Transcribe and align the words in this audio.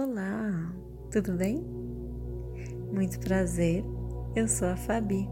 Olá, 0.00 0.72
tudo 1.10 1.32
bem? 1.32 1.60
Muito 2.92 3.18
prazer, 3.18 3.84
eu 4.36 4.46
sou 4.46 4.68
a 4.68 4.76
Fabi. 4.76 5.28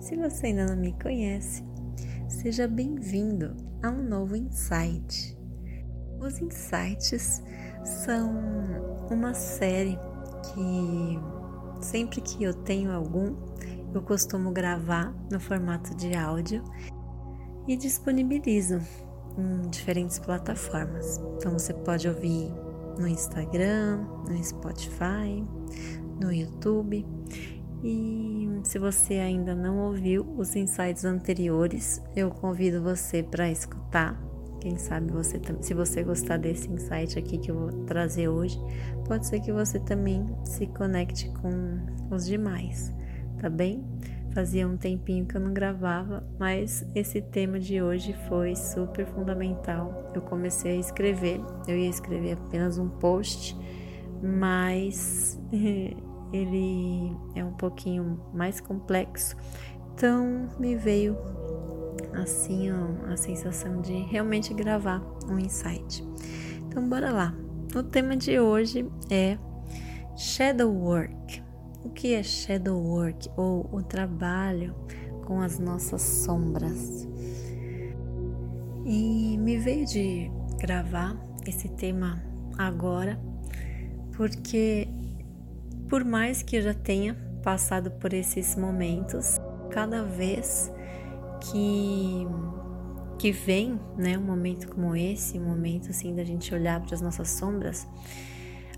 Se 0.00 0.16
você 0.16 0.46
ainda 0.46 0.64
não 0.64 0.76
me 0.76 0.94
conhece, 0.94 1.62
seja 2.26 2.66
bem-vindo 2.66 3.54
a 3.82 3.90
um 3.90 4.02
novo 4.02 4.34
insight. 4.34 5.38
Os 6.18 6.40
insights 6.40 7.42
são 7.84 8.32
uma 9.10 9.34
série 9.34 9.98
que 10.46 11.84
sempre 11.84 12.22
que 12.22 12.42
eu 12.42 12.54
tenho 12.54 12.90
algum, 12.92 13.36
eu 13.92 14.00
costumo 14.00 14.50
gravar 14.50 15.14
no 15.30 15.38
formato 15.38 15.94
de 15.94 16.16
áudio 16.16 16.64
e 17.68 17.76
disponibilizo 17.76 18.80
em 19.36 19.68
diferentes 19.68 20.18
plataformas. 20.18 21.18
Então 21.36 21.52
você 21.52 21.74
pode 21.74 22.08
ouvir 22.08 22.50
no 23.00 23.08
Instagram, 23.08 24.04
no 24.28 24.44
Spotify, 24.44 25.42
no 26.22 26.32
YouTube. 26.32 27.06
E 27.82 28.60
se 28.62 28.78
você 28.78 29.14
ainda 29.14 29.54
não 29.54 29.78
ouviu 29.78 30.22
os 30.36 30.54
insights 30.54 31.04
anteriores, 31.04 32.02
eu 32.14 32.30
convido 32.30 32.82
você 32.82 33.22
para 33.22 33.50
escutar. 33.50 34.20
Quem 34.60 34.76
sabe 34.76 35.10
você 35.10 35.40
se 35.62 35.72
você 35.72 36.02
gostar 36.02 36.36
desse 36.36 36.70
insight 36.70 37.18
aqui 37.18 37.38
que 37.38 37.50
eu 37.50 37.58
vou 37.58 37.84
trazer 37.86 38.28
hoje, 38.28 38.60
pode 39.08 39.26
ser 39.26 39.40
que 39.40 39.50
você 39.50 39.80
também 39.80 40.28
se 40.44 40.66
conecte 40.66 41.30
com 41.40 41.78
os 42.14 42.26
demais, 42.26 42.94
tá 43.40 43.48
bem? 43.48 43.82
Fazia 44.32 44.66
um 44.66 44.76
tempinho 44.76 45.26
que 45.26 45.36
eu 45.36 45.40
não 45.40 45.52
gravava, 45.52 46.22
mas 46.38 46.86
esse 46.94 47.20
tema 47.20 47.58
de 47.58 47.82
hoje 47.82 48.14
foi 48.28 48.54
super 48.54 49.04
fundamental. 49.06 50.10
Eu 50.14 50.22
comecei 50.22 50.76
a 50.76 50.80
escrever, 50.80 51.40
eu 51.66 51.76
ia 51.76 51.88
escrever 51.88 52.34
apenas 52.34 52.78
um 52.78 52.88
post, 52.88 53.56
mas 54.22 55.40
ele 56.32 57.16
é 57.34 57.44
um 57.44 57.52
pouquinho 57.54 58.20
mais 58.32 58.60
complexo, 58.60 59.36
então 59.94 60.48
me 60.60 60.76
veio 60.76 61.16
assim 62.14 62.70
ó, 62.70 63.12
a 63.12 63.16
sensação 63.16 63.80
de 63.80 63.92
realmente 63.92 64.54
gravar 64.54 65.02
um 65.28 65.38
insight. 65.38 66.06
Então 66.68 66.88
bora 66.88 67.10
lá. 67.10 67.34
O 67.74 67.82
tema 67.82 68.16
de 68.16 68.38
hoje 68.38 68.88
é 69.10 69.36
shadow 70.16 70.72
work. 70.72 71.42
O 71.82 71.88
que 71.88 72.14
é 72.14 72.22
shadow 72.22 72.78
work 72.78 73.28
ou 73.36 73.68
o 73.72 73.82
trabalho 73.82 74.74
com 75.24 75.40
as 75.40 75.58
nossas 75.58 76.02
sombras? 76.02 77.08
E 78.84 79.38
me 79.38 79.56
veio 79.58 79.86
de 79.86 80.30
gravar 80.58 81.16
esse 81.46 81.68
tema 81.68 82.22
agora, 82.58 83.18
porque 84.16 84.88
por 85.88 86.04
mais 86.04 86.42
que 86.42 86.56
eu 86.56 86.62
já 86.62 86.74
tenha 86.74 87.14
passado 87.42 87.90
por 87.92 88.12
esses 88.12 88.56
momentos, 88.56 89.40
cada 89.70 90.04
vez 90.04 90.70
que 91.50 92.26
que 93.18 93.32
vem, 93.32 93.78
né, 93.98 94.16
um 94.16 94.22
momento 94.22 94.66
como 94.68 94.96
esse, 94.96 95.38
um 95.38 95.44
momento 95.44 95.90
assim 95.90 96.14
da 96.14 96.24
gente 96.24 96.54
olhar 96.54 96.80
para 96.80 96.94
as 96.94 97.02
nossas 97.02 97.28
sombras, 97.28 97.86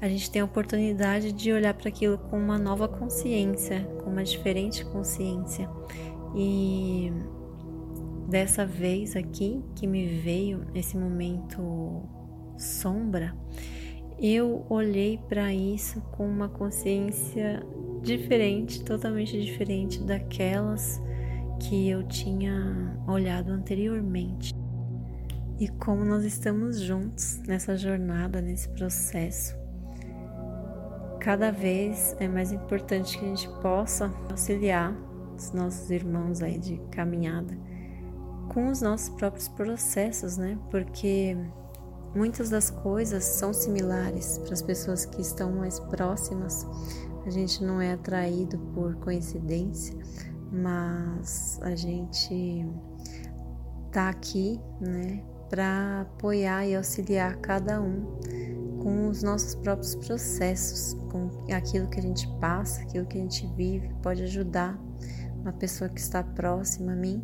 a 0.02 0.08
gente 0.08 0.28
tem 0.32 0.42
a 0.42 0.44
oportunidade 0.44 1.30
de 1.30 1.52
olhar 1.52 1.72
para 1.74 1.88
aquilo 1.88 2.18
com 2.18 2.36
uma 2.36 2.58
nova 2.58 2.88
consciência, 2.88 3.84
com 4.02 4.10
uma 4.10 4.24
diferente 4.24 4.84
consciência. 4.84 5.70
E 6.34 7.12
dessa 8.28 8.66
vez 8.66 9.14
aqui 9.14 9.62
que 9.76 9.86
me 9.86 10.04
veio 10.18 10.66
esse 10.74 10.96
momento 10.96 12.02
sombra, 12.58 13.32
eu 14.18 14.66
olhei 14.68 15.20
para 15.28 15.54
isso 15.54 16.00
com 16.10 16.26
uma 16.26 16.48
consciência 16.48 17.64
diferente, 18.02 18.82
totalmente 18.82 19.40
diferente 19.40 20.02
daquelas 20.02 21.00
que 21.60 21.88
eu 21.88 22.02
tinha 22.08 23.00
olhado 23.06 23.52
anteriormente. 23.52 24.52
E 25.60 25.68
como 25.68 26.04
nós 26.04 26.24
estamos 26.24 26.80
juntos 26.80 27.40
nessa 27.46 27.76
jornada, 27.76 28.40
nesse 28.40 28.68
processo, 28.70 29.61
cada 31.22 31.52
vez 31.52 32.16
é 32.18 32.26
mais 32.26 32.50
importante 32.50 33.16
que 33.16 33.24
a 33.24 33.28
gente 33.28 33.48
possa 33.60 34.12
auxiliar 34.28 34.92
os 35.36 35.52
nossos 35.52 35.88
irmãos 35.88 36.42
aí 36.42 36.58
de 36.58 36.78
caminhada 36.90 37.56
com 38.48 38.68
os 38.68 38.82
nossos 38.82 39.08
próprios 39.10 39.46
processos, 39.46 40.36
né? 40.36 40.58
Porque 40.68 41.36
muitas 42.12 42.50
das 42.50 42.70
coisas 42.70 43.22
são 43.22 43.52
similares 43.52 44.36
para 44.38 44.52
as 44.52 44.62
pessoas 44.62 45.06
que 45.06 45.22
estão 45.22 45.52
mais 45.52 45.78
próximas. 45.78 46.66
A 47.24 47.30
gente 47.30 47.62
não 47.62 47.80
é 47.80 47.92
atraído 47.92 48.58
por 48.74 48.96
coincidência, 48.96 49.96
mas 50.50 51.60
a 51.62 51.76
gente 51.76 52.66
tá 53.92 54.08
aqui, 54.08 54.60
né, 54.80 55.22
para 55.48 56.00
apoiar 56.00 56.66
e 56.66 56.74
auxiliar 56.74 57.36
cada 57.36 57.80
um 57.80 58.18
com 58.82 59.08
os 59.08 59.22
nossos 59.22 59.54
próprios 59.54 59.94
processos, 59.94 60.94
com 61.08 61.30
aquilo 61.54 61.88
que 61.88 62.00
a 62.00 62.02
gente 62.02 62.26
passa, 62.40 62.82
aquilo 62.82 63.06
que 63.06 63.16
a 63.16 63.20
gente 63.20 63.46
vive, 63.54 63.94
pode 64.02 64.24
ajudar 64.24 64.76
uma 65.40 65.52
pessoa 65.52 65.88
que 65.88 66.00
está 66.00 66.22
próxima 66.22 66.92
a 66.92 66.96
mim. 66.96 67.22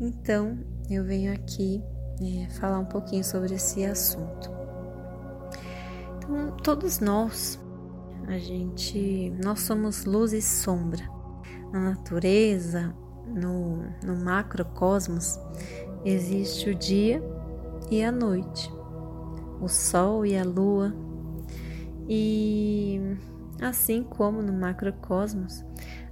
Então, 0.00 0.58
eu 0.88 1.04
venho 1.04 1.32
aqui 1.32 1.82
é, 2.22 2.48
falar 2.54 2.78
um 2.78 2.86
pouquinho 2.86 3.22
sobre 3.22 3.54
esse 3.54 3.84
assunto. 3.84 4.50
Então, 6.16 6.56
todos 6.62 7.00
nós, 7.00 7.60
a 8.26 8.38
gente, 8.38 9.30
nós 9.44 9.60
somos 9.60 10.06
luz 10.06 10.32
e 10.32 10.40
sombra. 10.40 11.06
Na 11.70 11.90
natureza, 11.90 12.94
no, 13.26 13.82
no 14.02 14.16
macrocosmos, 14.24 15.38
existe 16.02 16.70
o 16.70 16.74
dia 16.74 17.22
e 17.90 18.02
a 18.02 18.10
noite 18.10 18.77
o 19.60 19.68
Sol 19.68 20.24
e 20.24 20.36
a 20.36 20.44
Lua. 20.44 20.94
E 22.08 23.00
assim 23.60 24.02
como 24.02 24.42
no 24.42 24.52
macrocosmos, 24.52 25.64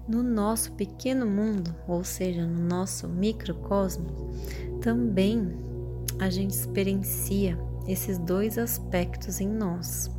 no 0.08 0.22
nosso 0.22 0.72
pequeno 0.72 1.26
mundo, 1.26 1.74
ou 1.88 2.04
seja, 2.04 2.46
no 2.46 2.62
nosso 2.62 3.08
microcosmos, 3.08 4.12
também 4.80 5.56
a 6.18 6.30
gente 6.30 6.52
experiencia 6.52 7.58
esses 7.86 8.18
dois 8.18 8.58
aspectos 8.58 9.40
em 9.40 9.48
nós. 9.48 10.10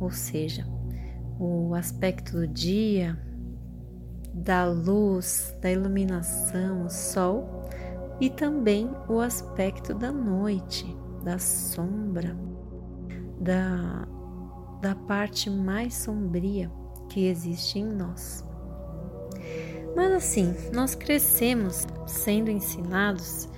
Ou 0.00 0.10
seja, 0.10 0.66
o 1.38 1.74
aspecto 1.74 2.32
do 2.32 2.46
dia, 2.46 3.18
da 4.32 4.66
luz, 4.66 5.56
da 5.60 5.70
iluminação, 5.70 6.84
o 6.84 6.90
sol, 6.90 7.68
e 8.20 8.28
também 8.30 8.90
o 9.08 9.20
aspecto 9.20 9.94
da 9.94 10.12
noite, 10.12 10.86
da 11.26 11.40
sombra, 11.40 12.36
da, 13.40 14.06
da 14.80 14.94
parte 14.94 15.50
mais 15.50 15.92
sombria 15.92 16.70
que 17.08 17.26
existe 17.26 17.80
em 17.80 17.84
nós. 17.84 18.44
Mas 19.96 20.12
assim, 20.12 20.54
nós 20.72 20.94
crescemos 20.94 21.84
sendo 22.06 22.48
ensinados 22.48 23.48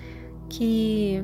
que 0.49 1.23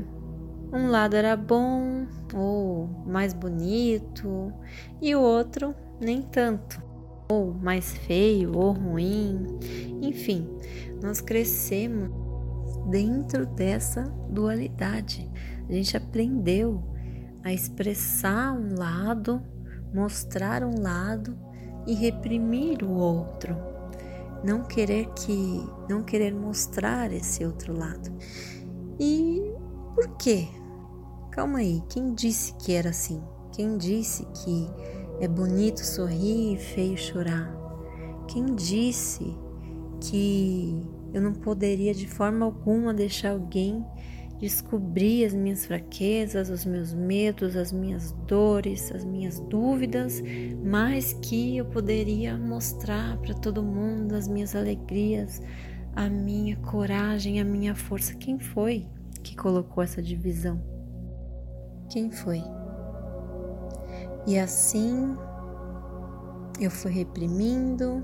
um 0.71 0.87
lado 0.91 1.15
era 1.15 1.35
bom 1.35 2.05
ou 2.31 2.87
mais 3.07 3.33
bonito 3.33 4.53
e 5.01 5.15
o 5.15 5.21
outro 5.21 5.73
nem 5.99 6.21
tanto, 6.21 6.79
ou 7.27 7.55
mais 7.55 7.97
feio 7.97 8.55
ou 8.55 8.71
ruim. 8.71 9.47
Enfim, 9.99 10.47
nós 11.01 11.21
crescemos 11.21 12.11
dentro 12.91 13.47
dessa 13.47 14.03
dualidade. 14.29 15.27
A 15.67 15.73
gente 15.73 15.95
aprendeu 15.97 16.83
a 17.43 17.53
expressar 17.53 18.53
um 18.53 18.77
lado, 18.77 19.41
mostrar 19.93 20.63
um 20.63 20.81
lado 20.81 21.37
e 21.85 21.93
reprimir 21.93 22.83
o 22.83 22.91
outro. 22.91 23.55
Não 24.43 24.63
querer 24.63 25.07
que, 25.13 25.63
não 25.89 26.03
querer 26.03 26.33
mostrar 26.33 27.11
esse 27.11 27.45
outro 27.45 27.77
lado. 27.77 28.11
E 28.99 29.41
por 29.93 30.17
quê? 30.17 30.47
Calma 31.31 31.59
aí, 31.59 31.81
quem 31.89 32.13
disse 32.13 32.53
que 32.55 32.73
era 32.73 32.89
assim? 32.89 33.21
Quem 33.51 33.77
disse 33.77 34.25
que 34.25 34.69
é 35.19 35.27
bonito 35.27 35.79
sorrir 35.79 36.55
e 36.55 36.57
feio 36.57 36.97
chorar? 36.97 37.55
Quem 38.27 38.55
disse 38.55 39.37
que 40.01 40.83
eu 41.13 41.21
não 41.21 41.33
poderia 41.33 41.93
de 41.93 42.07
forma 42.07 42.45
alguma 42.45 42.93
deixar 42.93 43.31
alguém 43.31 43.85
descobrir 44.39 45.25
as 45.25 45.33
minhas 45.33 45.65
fraquezas, 45.65 46.49
os 46.49 46.65
meus 46.65 46.93
medos, 46.93 47.55
as 47.55 47.71
minhas 47.71 48.11
dores, 48.27 48.91
as 48.91 49.05
minhas 49.05 49.39
dúvidas, 49.39 50.21
mas 50.63 51.13
que 51.13 51.57
eu 51.57 51.65
poderia 51.65 52.37
mostrar 52.37 53.17
para 53.17 53.33
todo 53.33 53.63
mundo 53.63 54.13
as 54.13 54.27
minhas 54.27 54.55
alegrias, 54.55 55.41
a 55.95 56.09
minha 56.09 56.57
coragem, 56.57 57.39
a 57.39 57.45
minha 57.45 57.73
força. 57.73 58.13
Quem 58.15 58.37
foi 58.37 58.85
que 59.23 59.35
colocou 59.35 59.83
essa 59.83 60.01
divisão? 60.01 60.61
Quem 61.89 62.11
foi? 62.11 62.43
E 64.27 64.37
assim 64.37 65.15
eu 66.59 66.71
fui 66.71 66.91
reprimindo, 66.91 68.03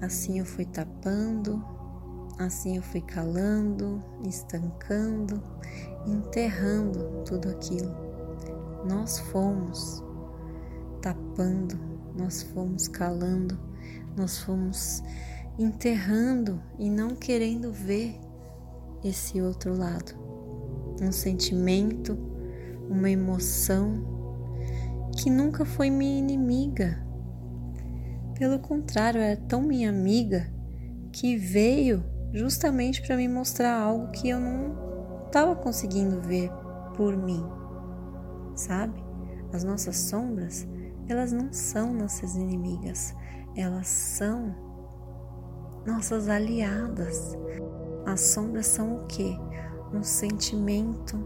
assim 0.00 0.38
eu 0.38 0.44
fui 0.44 0.64
tapando, 0.64 1.64
assim 2.38 2.76
eu 2.76 2.82
fui 2.82 3.00
calando, 3.00 4.02
estancando, 4.24 5.42
enterrando 6.06 7.24
tudo 7.24 7.48
aquilo. 7.50 7.94
Nós 8.88 9.18
fomos 9.18 10.02
tapando, 11.02 11.78
nós 12.16 12.42
fomos 12.42 12.86
calando, 12.86 13.58
nós 14.16 14.38
fomos 14.38 15.02
enterrando 15.58 16.62
e 16.78 16.88
não 16.88 17.14
querendo 17.16 17.72
ver 17.72 18.18
esse 19.04 19.40
outro 19.40 19.76
lado. 19.76 20.12
Um 21.02 21.12
sentimento, 21.12 22.16
uma 22.88 23.10
emoção 23.10 24.16
que 25.16 25.28
nunca 25.28 25.64
foi 25.64 25.90
minha 25.90 26.18
inimiga. 26.18 27.04
Pelo 28.34 28.60
contrário, 28.60 29.20
era 29.20 29.36
tão 29.36 29.62
minha 29.62 29.90
amiga 29.90 30.52
que 31.12 31.36
veio 31.36 32.04
justamente 32.32 33.02
para 33.02 33.16
me 33.16 33.28
mostrar 33.28 33.80
algo 33.80 34.10
que 34.12 34.28
eu 34.28 34.40
não 34.40 35.24
estava 35.26 35.54
conseguindo 35.56 36.20
ver 36.20 36.50
por 36.96 37.16
mim. 37.16 37.44
Sabe? 38.54 39.02
As 39.52 39.64
nossas 39.64 39.96
sombras, 39.96 40.66
elas 41.08 41.32
não 41.32 41.52
são 41.52 41.92
nossas 41.92 42.34
inimigas, 42.36 43.14
elas 43.56 43.86
são 43.86 44.54
nossas 45.86 46.28
aliadas. 46.28 47.36
As 48.06 48.20
sombras 48.20 48.66
são 48.66 48.96
o 48.96 49.06
que? 49.06 49.38
Um 49.92 50.02
sentimento, 50.02 51.16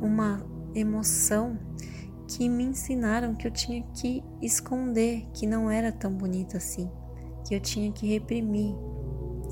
uma 0.00 0.44
emoção 0.74 1.58
que 2.26 2.48
me 2.48 2.64
ensinaram 2.64 3.34
que 3.34 3.46
eu 3.46 3.50
tinha 3.50 3.82
que 3.94 4.22
esconder, 4.42 5.26
que 5.32 5.46
não 5.46 5.70
era 5.70 5.90
tão 5.90 6.12
bonito 6.12 6.56
assim, 6.56 6.90
que 7.46 7.54
eu 7.54 7.60
tinha 7.60 7.90
que 7.90 8.06
reprimir. 8.06 8.74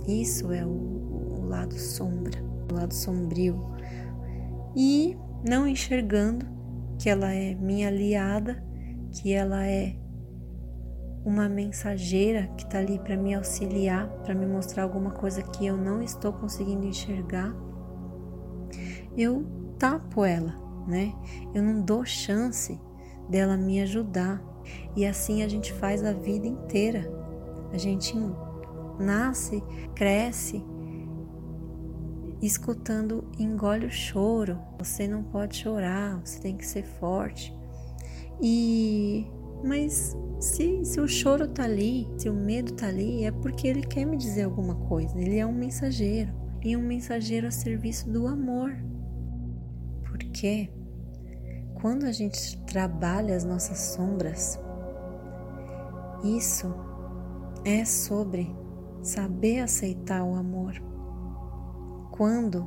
Isso 0.07 0.53
é 0.53 0.65
o, 0.65 0.71
o 0.71 1.47
lado 1.47 1.75
sombra, 1.79 2.39
o 2.71 2.75
lado 2.75 2.95
sombrio. 2.95 3.61
E 4.75 5.17
não 5.49 5.67
enxergando 5.67 6.47
que 6.99 7.09
ela 7.09 7.33
é 7.33 7.55
minha 7.55 7.89
aliada, 7.89 8.63
que 9.13 9.33
ela 9.33 9.67
é 9.67 9.97
uma 11.25 11.49
mensageira 11.49 12.47
que 12.57 12.65
está 12.65 12.79
ali 12.79 12.99
para 13.01 13.17
me 13.17 13.35
auxiliar, 13.35 14.09
para 14.23 14.35
me 14.35 14.47
mostrar 14.47 14.85
alguma 14.85 15.11
coisa 15.11 15.43
que 15.43 15.67
eu 15.67 15.77
não 15.77 16.01
estou 16.01 16.33
conseguindo 16.33 16.87
enxergar, 16.87 17.53
eu 19.17 19.45
tapo 19.79 20.25
ela, 20.25 20.55
né? 20.87 21.13
Eu 21.53 21.63
não 21.63 21.83
dou 21.83 22.05
chance 22.05 22.79
dela 23.29 23.57
me 23.57 23.81
ajudar. 23.81 24.43
E 24.95 25.05
assim 25.05 25.43
a 25.43 25.49
gente 25.49 25.73
faz 25.73 26.05
a 26.05 26.13
vida 26.13 26.47
inteira. 26.47 27.11
A 27.73 27.79
gente 27.79 28.17
nasce, 28.99 29.63
cresce 29.95 30.63
escutando 32.43 33.31
engole 33.39 33.87
o 33.87 33.91
choro. 33.91 34.59
Você 34.79 35.07
não 35.07 35.23
pode 35.23 35.57
chorar, 35.57 36.21
você 36.25 36.41
tem 36.41 36.57
que 36.57 36.67
ser 36.67 36.85
forte. 36.85 37.55
E 38.41 39.27
mas 39.65 40.17
se, 40.39 40.85
se 40.85 41.01
o 41.01 41.09
choro 41.09 41.49
tá 41.49 41.65
ali, 41.65 42.07
se 42.19 42.29
o 42.29 42.35
medo 42.35 42.73
tá 42.75 42.87
ali, 42.87 43.25
é 43.25 43.31
porque 43.31 43.67
ele 43.67 43.83
quer 43.83 44.05
me 44.05 44.17
dizer 44.17 44.43
alguma 44.43 44.75
coisa. 44.75 45.19
Ele 45.19 45.39
é 45.39 45.47
um 45.47 45.53
mensageiro 45.53 46.33
e 46.63 46.77
um 46.77 46.83
mensageiro 46.83 47.47
a 47.47 47.51
serviço 47.51 48.11
do 48.11 48.27
amor. 48.27 48.77
Porque 50.05 50.71
quando 51.81 52.05
a 52.05 52.13
gente 52.13 52.59
trabalha 52.65 53.35
as 53.35 53.45
nossas 53.45 53.79
sombras, 53.79 54.61
isso 56.23 56.75
é 57.65 57.85
sobre 57.85 58.55
saber 59.03 59.61
aceitar 59.61 60.23
o 60.25 60.35
amor. 60.35 60.75
Quando 62.11 62.67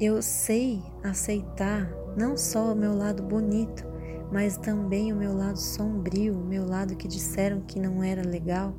eu 0.00 0.22
sei 0.22 0.82
aceitar 1.02 1.90
não 2.16 2.36
só 2.36 2.72
o 2.72 2.76
meu 2.76 2.94
lado 2.94 3.22
bonito, 3.22 3.84
mas 4.32 4.56
também 4.56 5.12
o 5.12 5.16
meu 5.16 5.34
lado 5.34 5.58
sombrio, 5.58 6.38
o 6.38 6.44
meu 6.44 6.66
lado 6.66 6.96
que 6.96 7.08
disseram 7.08 7.60
que 7.62 7.80
não 7.80 8.02
era 8.02 8.22
legal. 8.22 8.74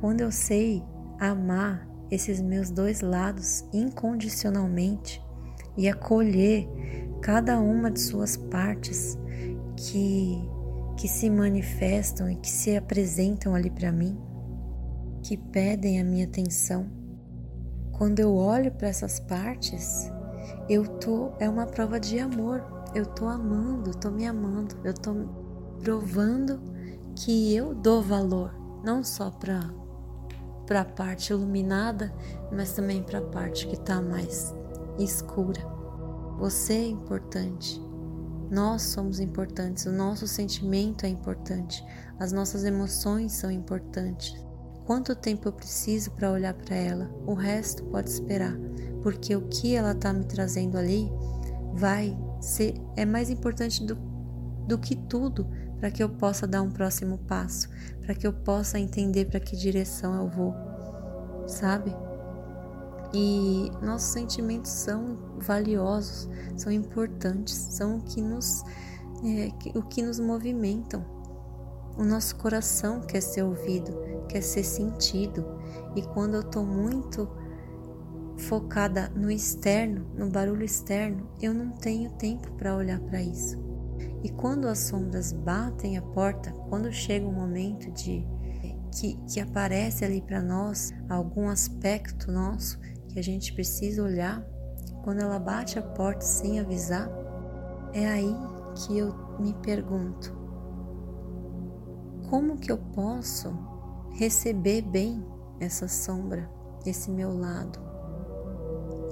Quando 0.00 0.20
eu 0.20 0.30
sei 0.30 0.82
amar 1.18 1.88
esses 2.10 2.40
meus 2.40 2.70
dois 2.70 3.00
lados 3.00 3.64
incondicionalmente 3.72 5.22
e 5.76 5.88
acolher 5.88 6.68
cada 7.20 7.60
uma 7.60 7.90
de 7.90 8.00
suas 8.00 8.36
partes 8.36 9.18
que 9.76 10.48
que 10.96 11.08
se 11.08 11.30
manifestam 11.30 12.30
e 12.30 12.36
que 12.36 12.50
se 12.50 12.76
apresentam 12.76 13.54
ali 13.54 13.70
para 13.70 13.90
mim, 13.90 14.20
que 15.30 15.36
pedem 15.36 16.00
a 16.00 16.04
minha 16.04 16.24
atenção. 16.24 16.90
Quando 17.92 18.18
eu 18.18 18.34
olho 18.34 18.72
para 18.72 18.88
essas 18.88 19.20
partes, 19.20 20.10
eu 20.68 20.84
tô 20.98 21.30
é 21.38 21.48
uma 21.48 21.66
prova 21.66 22.00
de 22.00 22.18
amor, 22.18 22.64
eu 22.96 23.06
tô 23.06 23.28
amando, 23.28 23.96
tô 23.96 24.10
me 24.10 24.26
amando, 24.26 24.74
eu 24.82 24.92
tô 24.92 25.14
provando 25.78 26.60
que 27.14 27.54
eu 27.54 27.72
dou 27.76 28.02
valor, 28.02 28.52
não 28.82 29.04
só 29.04 29.30
para 29.30 29.72
para 30.66 30.80
a 30.80 30.84
parte 30.84 31.32
iluminada, 31.32 32.12
mas 32.50 32.72
também 32.72 33.00
para 33.00 33.20
a 33.20 33.26
parte 33.26 33.68
que 33.68 33.76
está 33.76 34.02
mais 34.02 34.52
escura. 34.98 35.60
Você 36.40 36.72
é 36.72 36.88
importante. 36.88 37.80
Nós 38.50 38.82
somos 38.82 39.20
importantes, 39.20 39.86
o 39.86 39.92
nosso 39.92 40.26
sentimento 40.26 41.06
é 41.06 41.08
importante, 41.08 41.84
as 42.18 42.32
nossas 42.32 42.64
emoções 42.64 43.30
são 43.30 43.48
importantes. 43.48 44.49
Quanto 44.90 45.14
tempo 45.14 45.46
eu 45.46 45.52
preciso 45.52 46.10
para 46.10 46.32
olhar 46.32 46.52
para 46.52 46.74
ela? 46.74 47.08
O 47.24 47.32
resto 47.32 47.84
pode 47.84 48.10
esperar, 48.10 48.58
porque 49.04 49.36
o 49.36 49.42
que 49.42 49.76
ela 49.76 49.92
está 49.92 50.12
me 50.12 50.24
trazendo 50.24 50.76
ali 50.76 51.08
vai 51.74 52.18
ser 52.40 52.74
é 52.96 53.04
mais 53.04 53.30
importante 53.30 53.86
do, 53.86 53.94
do 54.66 54.76
que 54.76 54.96
tudo 54.96 55.46
para 55.78 55.92
que 55.92 56.02
eu 56.02 56.08
possa 56.08 56.44
dar 56.44 56.60
um 56.62 56.72
próximo 56.72 57.18
passo, 57.18 57.68
para 58.04 58.16
que 58.16 58.26
eu 58.26 58.32
possa 58.32 58.80
entender 58.80 59.26
para 59.26 59.38
que 59.38 59.56
direção 59.56 60.12
eu 60.22 60.28
vou, 60.28 60.56
sabe? 61.46 61.94
E 63.14 63.70
nossos 63.80 64.10
sentimentos 64.10 64.72
são 64.72 65.16
valiosos, 65.38 66.28
são 66.56 66.72
importantes, 66.72 67.54
são 67.54 67.98
o 67.98 68.02
que 68.02 68.20
nos, 68.20 68.64
é, 69.24 69.52
o 69.78 69.84
que 69.84 70.02
nos 70.02 70.18
movimentam. 70.18 71.19
O 71.96 72.04
nosso 72.04 72.36
coração 72.36 73.00
quer 73.00 73.20
ser 73.20 73.42
ouvido, 73.42 73.92
quer 74.28 74.42
ser 74.42 74.64
sentido. 74.64 75.44
E 75.94 76.02
quando 76.02 76.34
eu 76.34 76.40
estou 76.40 76.64
muito 76.64 77.28
focada 78.36 79.10
no 79.14 79.30
externo, 79.30 80.06
no 80.14 80.30
barulho 80.30 80.64
externo, 80.64 81.28
eu 81.40 81.52
não 81.52 81.70
tenho 81.70 82.10
tempo 82.12 82.50
para 82.52 82.74
olhar 82.74 83.00
para 83.00 83.22
isso. 83.22 83.58
E 84.22 84.30
quando 84.30 84.66
as 84.66 84.78
sombras 84.78 85.32
batem 85.32 85.96
a 85.96 86.02
porta, 86.02 86.52
quando 86.68 86.92
chega 86.92 87.26
o 87.26 87.30
um 87.30 87.34
momento 87.34 87.90
de 87.92 88.26
que, 88.92 89.16
que 89.28 89.40
aparece 89.40 90.04
ali 90.04 90.20
para 90.20 90.42
nós 90.42 90.92
algum 91.08 91.48
aspecto 91.48 92.30
nosso 92.30 92.78
que 93.08 93.18
a 93.18 93.22
gente 93.22 93.52
precisa 93.52 94.02
olhar, 94.02 94.44
quando 95.02 95.20
ela 95.20 95.38
bate 95.38 95.78
a 95.78 95.82
porta 95.82 96.24
sem 96.24 96.60
avisar, 96.60 97.08
é 97.92 98.06
aí 98.06 98.34
que 98.74 98.98
eu 98.98 99.14
me 99.38 99.54
pergunto: 99.54 100.36
como 102.30 102.56
que 102.56 102.70
eu 102.70 102.78
posso 102.78 103.52
receber 104.12 104.82
bem 104.82 105.26
essa 105.58 105.88
sombra, 105.88 106.48
esse 106.86 107.10
meu 107.10 107.36
lado? 107.36 107.80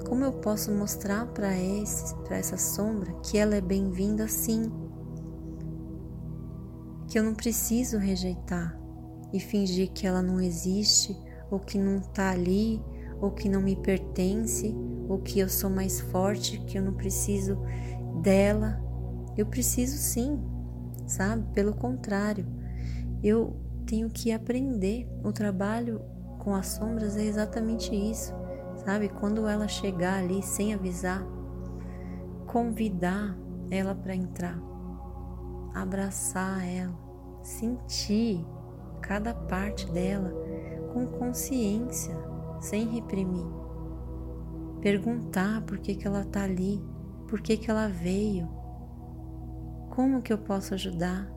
Como 0.08 0.24
eu 0.24 0.34
posso 0.34 0.70
mostrar 0.70 1.26
para 1.26 1.52
essa 1.52 2.56
sombra 2.56 3.12
que 3.24 3.36
ela 3.36 3.56
é 3.56 3.60
bem-vinda 3.60 4.28
sim? 4.28 4.70
Que 7.08 7.18
eu 7.18 7.24
não 7.24 7.34
preciso 7.34 7.98
rejeitar 7.98 8.78
e 9.32 9.40
fingir 9.40 9.90
que 9.90 10.06
ela 10.06 10.22
não 10.22 10.40
existe 10.40 11.16
ou 11.50 11.58
que 11.58 11.76
não 11.76 11.96
está 11.96 12.30
ali 12.30 12.80
ou 13.20 13.32
que 13.32 13.48
não 13.48 13.60
me 13.60 13.74
pertence 13.74 14.72
ou 15.08 15.18
que 15.18 15.40
eu 15.40 15.48
sou 15.48 15.68
mais 15.68 16.00
forte, 16.00 16.60
que 16.60 16.78
eu 16.78 16.82
não 16.82 16.94
preciso 16.94 17.58
dela. 18.22 18.80
Eu 19.36 19.44
preciso 19.44 19.96
sim, 19.96 20.40
sabe? 21.04 21.44
Pelo 21.52 21.74
contrário, 21.74 22.46
eu 23.22 23.56
tenho 23.86 24.10
que 24.10 24.32
aprender. 24.32 25.08
O 25.24 25.32
trabalho 25.32 26.00
com 26.38 26.54
as 26.54 26.66
sombras 26.66 27.16
é 27.16 27.24
exatamente 27.24 27.94
isso 27.94 28.34
sabe? 28.88 29.08
Quando 29.08 29.46
ela 29.46 29.68
chegar 29.68 30.18
ali 30.18 30.42
sem 30.42 30.72
avisar, 30.72 31.22
convidar 32.46 33.36
ela 33.70 33.94
para 33.94 34.14
entrar, 34.14 34.58
abraçar 35.74 36.66
ela, 36.66 36.94
sentir 37.42 38.44
cada 39.00 39.34
parte 39.34 39.90
dela 39.90 40.32
com 40.92 41.06
consciência, 41.06 42.16
sem 42.60 42.88
reprimir. 42.88 43.46
Perguntar 44.80 45.60
por 45.62 45.78
que, 45.78 45.94
que 45.94 46.06
ela 46.06 46.22
está 46.22 46.44
ali, 46.44 46.82
por 47.28 47.40
que, 47.40 47.56
que 47.56 47.70
ela 47.70 47.88
veio, 47.88 48.48
como 49.90 50.22
que 50.22 50.32
eu 50.32 50.38
posso 50.38 50.72
ajudar. 50.74 51.30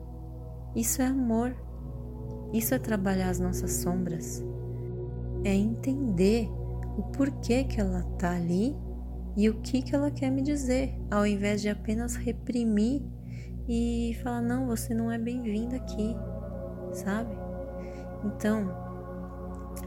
Isso 0.74 1.02
é 1.02 1.06
amor, 1.06 1.54
Isso 2.52 2.74
é 2.74 2.78
trabalhar 2.78 3.30
as 3.30 3.40
nossas 3.40 3.72
sombras. 3.72 4.44
É 5.44 5.54
entender 5.54 6.48
o 6.96 7.02
porquê 7.02 7.64
que 7.64 7.80
ela 7.80 8.02
tá 8.18 8.36
ali 8.36 8.76
e 9.36 9.48
o 9.48 9.60
que 9.60 9.80
que 9.80 9.94
ela 9.94 10.10
quer 10.10 10.30
me 10.30 10.42
dizer, 10.42 10.94
ao 11.10 11.26
invés 11.26 11.62
de 11.62 11.68
apenas 11.70 12.14
reprimir 12.14 13.02
e 13.66 14.18
falar 14.22 14.42
não, 14.42 14.66
você 14.66 14.92
não 14.92 15.10
é 15.10 15.18
bem-vindo 15.18 15.74
aqui, 15.74 16.14
sabe? 16.92 17.34
Então, 18.24 18.70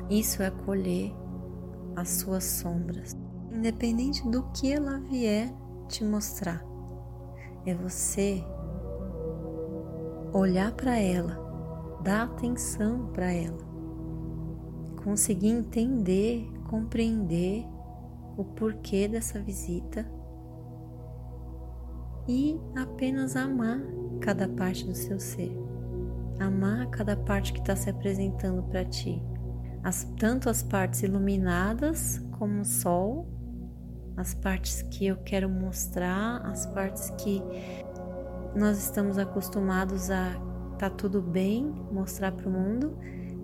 isso 0.10 0.42
é 0.42 0.48
acolher 0.48 1.14
as 1.96 2.10
suas 2.10 2.44
sombras, 2.44 3.16
independente 3.52 4.28
do 4.30 4.44
que 4.52 4.72
ela 4.72 5.00
vier 5.00 5.54
te 5.88 6.04
mostrar. 6.04 6.66
É 7.66 7.74
você 7.74 8.44
olhar 10.34 10.72
para 10.74 10.98
ela, 10.98 11.45
dar 12.06 12.26
atenção 12.26 13.08
para 13.08 13.34
ela, 13.34 13.58
conseguir 15.04 15.50
entender, 15.50 16.48
compreender 16.70 17.66
o 18.38 18.44
porquê 18.44 19.08
dessa 19.08 19.42
visita 19.42 20.06
e 22.28 22.62
apenas 22.76 23.36
amar 23.36 23.82
cada 24.22 24.48
parte 24.48 24.86
do 24.86 24.94
seu 24.94 25.20
ser. 25.20 25.52
Amar 26.40 26.88
cada 26.92 27.18
parte 27.18 27.52
que 27.52 27.60
está 27.60 27.76
se 27.76 27.90
apresentando 27.90 28.62
para 28.62 28.86
ti. 28.86 29.24
As, 29.84 30.04
tanto 30.20 30.48
as 30.48 30.62
partes 30.62 31.02
iluminadas 31.02 32.20
como 32.38 32.62
o 32.62 32.66
sol, 32.66 33.28
as 34.16 34.36
partes 34.36 34.84
que 34.84 35.08
eu 35.08 35.18
quero 35.18 35.50
mostrar, 35.50 36.42
as 36.46 36.68
partes 36.68 37.10
que 37.12 37.42
nós 38.56 38.78
estamos 38.78 39.18
acostumados 39.18 40.12
a 40.12 40.45
tá 40.76 40.90
tudo 40.90 41.22
bem 41.22 41.74
mostrar 41.92 42.32
para 42.32 42.48
o 42.48 42.52
mundo, 42.52 42.98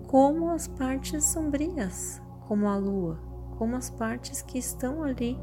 como 0.06 0.50
as 0.50 0.68
partes 0.68 1.24
sombrias, 1.24 2.20
como 2.46 2.68
a 2.68 2.76
lua, 2.76 3.18
como 3.58 3.76
as 3.76 3.90
partes 3.90 4.42
que 4.42 4.58
estão 4.58 5.02
ali 5.02 5.38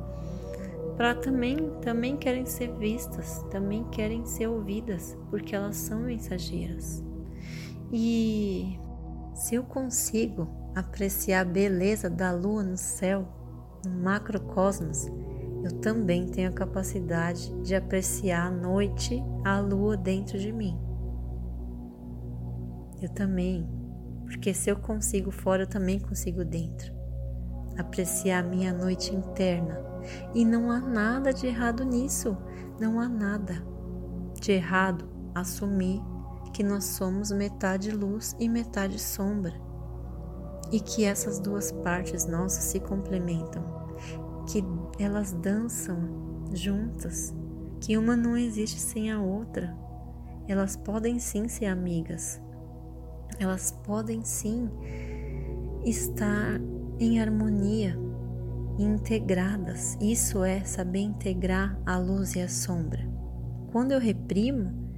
para 0.99 1.15
também 1.15 1.55
também 1.81 2.17
querem 2.17 2.45
ser 2.45 2.73
vistas, 2.73 3.41
também 3.49 3.85
querem 3.85 4.25
ser 4.25 4.47
ouvidas, 4.47 5.17
porque 5.29 5.55
elas 5.55 5.77
são 5.77 6.01
mensageiras. 6.01 7.01
E 7.89 8.77
se 9.33 9.55
eu 9.55 9.63
consigo 9.63 10.49
apreciar 10.75 11.39
a 11.39 11.45
beleza 11.45 12.09
da 12.09 12.33
lua 12.33 12.63
no 12.63 12.75
céu, 12.75 13.25
no 13.85 13.91
macrocosmos, 14.03 15.07
eu 15.63 15.71
também 15.79 16.27
tenho 16.27 16.49
a 16.49 16.53
capacidade 16.53 17.49
de 17.61 17.73
apreciar 17.75 18.47
à 18.47 18.51
noite 18.51 19.23
a 19.45 19.57
lua 19.61 19.95
dentro 19.95 20.37
de 20.37 20.51
mim. 20.51 20.88
Eu 23.01 23.09
também, 23.09 23.67
porque 24.25 24.53
se 24.53 24.69
eu 24.69 24.75
consigo 24.75 25.31
fora, 25.31 25.63
eu 25.63 25.67
também 25.67 25.99
consigo 25.99 26.43
dentro. 26.43 26.93
Apreciar 27.77 28.43
a 28.43 28.47
minha 28.47 28.73
noite 28.73 29.15
interna. 29.15 29.79
E 30.33 30.43
não 30.43 30.71
há 30.71 30.79
nada 30.79 31.33
de 31.33 31.47
errado 31.47 31.83
nisso, 31.83 32.37
não 32.79 32.99
há 32.99 33.07
nada 33.07 33.63
de 34.39 34.51
errado 34.51 35.09
assumir 35.35 36.01
que 36.53 36.63
nós 36.63 36.85
somos 36.85 37.31
metade 37.31 37.91
luz 37.91 38.35
e 38.39 38.49
metade 38.49 38.99
sombra. 38.99 39.53
E 40.71 40.79
que 40.79 41.03
essas 41.03 41.39
duas 41.39 41.71
partes 41.71 42.25
nossas 42.25 42.63
se 42.65 42.79
complementam 42.79 43.79
que 44.49 44.63
elas 44.97 45.31
dançam 45.31 46.47
juntas, 46.51 47.33
que 47.79 47.97
uma 47.97 48.15
não 48.15 48.35
existe 48.35 48.79
sem 48.79 49.11
a 49.11 49.21
outra. 49.21 49.77
Elas 50.47 50.75
podem 50.75 51.19
sim 51.19 51.47
ser 51.47 51.67
amigas, 51.67 52.41
elas 53.37 53.71
podem 53.85 54.23
sim 54.23 54.69
estar 55.85 56.59
em 56.99 57.19
harmonia, 57.19 57.97
integradas. 58.77 59.97
Isso 60.01 60.43
é 60.43 60.63
saber 60.63 60.99
integrar 60.99 61.79
a 61.85 61.97
luz 61.97 62.35
e 62.35 62.41
a 62.41 62.47
sombra. 62.47 63.07
Quando 63.71 63.91
eu 63.91 63.99
reprimo, 63.99 64.89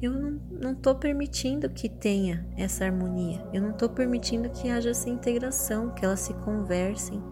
eu 0.00 0.12
não 0.50 0.72
estou 0.72 0.94
permitindo 0.94 1.70
que 1.70 1.88
tenha 1.88 2.46
essa 2.56 2.84
harmonia, 2.84 3.46
eu 3.52 3.62
não 3.62 3.70
estou 3.70 3.88
permitindo 3.88 4.50
que 4.50 4.68
haja 4.68 4.90
essa 4.90 5.08
integração, 5.08 5.94
que 5.94 6.04
elas 6.04 6.20
se 6.20 6.34
conversem 6.34 7.22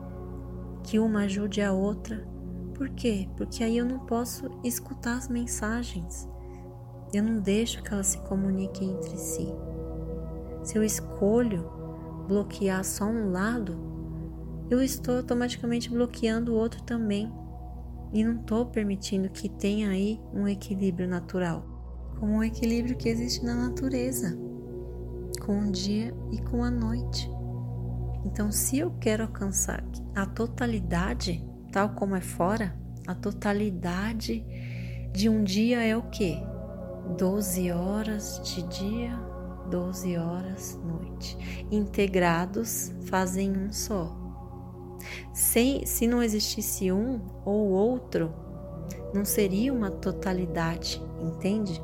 que 0.83 0.99
uma 0.99 1.25
ajude 1.25 1.61
a 1.61 1.73
outra. 1.73 2.27
Por 2.75 2.89
quê? 2.91 3.29
Porque 3.37 3.63
aí 3.63 3.79
eu 3.79 3.85
não 3.85 4.01
posso 4.01 4.51
escutar 4.63 5.17
as 5.17 5.29
mensagens. 5.29 6.29
Eu 7.13 7.23
não 7.23 7.41
deixo 7.41 7.83
que 7.83 7.93
elas 7.93 8.09
se 8.09 8.19
comuniquem 8.23 8.91
entre 8.91 9.17
si. 9.17 9.47
Se 10.65 10.79
eu 10.79 10.83
escolho 10.83 11.71
bloquear 12.27 12.83
só 12.83 13.05
um 13.05 13.31
lado, 13.31 13.77
eu 14.71 14.83
estou 14.83 15.19
automaticamente 15.19 15.91
bloqueando 15.91 16.53
o 16.53 16.57
outro 16.57 16.83
também. 16.83 17.31
E 18.13 18.25
não 18.25 18.41
estou 18.41 18.67
permitindo 18.67 19.29
que 19.29 19.49
tenha 19.49 19.91
aí 19.91 20.21
um 20.33 20.49
equilíbrio 20.49 21.07
natural, 21.07 21.65
como 22.19 22.33
um 22.33 22.43
equilíbrio 22.43 22.97
que 22.97 23.09
existe 23.09 23.45
na 23.45 23.55
natureza, 23.55 24.39
com 25.45 25.69
o 25.69 25.71
dia 25.71 26.15
e 26.33 26.41
com 26.41 26.65
a 26.65 26.71
noite. 26.71 27.29
Então, 28.25 28.51
se 28.51 28.79
eu 28.79 28.93
quero 28.93 29.25
alcançar 29.25 29.85
a 30.15 30.25
totalidade, 30.25 31.45
tal 31.71 31.91
como 31.91 32.17
é 32.17 32.21
fora, 32.21 32.75
a 33.07 33.15
totalidade 33.15 34.47
de 35.13 35.29
um 35.29 35.45
dia 35.45 35.83
é 35.85 35.95
o 35.95 36.05
que? 36.05 36.43
12 37.19 37.71
horas 37.71 38.41
de 38.45 38.63
dia, 38.63 39.34
12 39.71 40.17
horas 40.17 40.79
noite. 40.85 41.67
Integrados 41.71 42.93
fazem 43.07 43.51
um 43.51 43.73
só. 43.73 44.17
Sem, 45.33 45.85
se 45.85 46.07
não 46.07 46.23
existisse 46.23 46.91
um 46.91 47.21
ou 47.45 47.71
outro, 47.71 48.33
não 49.13 49.25
seria 49.25 49.73
uma 49.73 49.91
totalidade, 49.91 51.01
entende? 51.21 51.81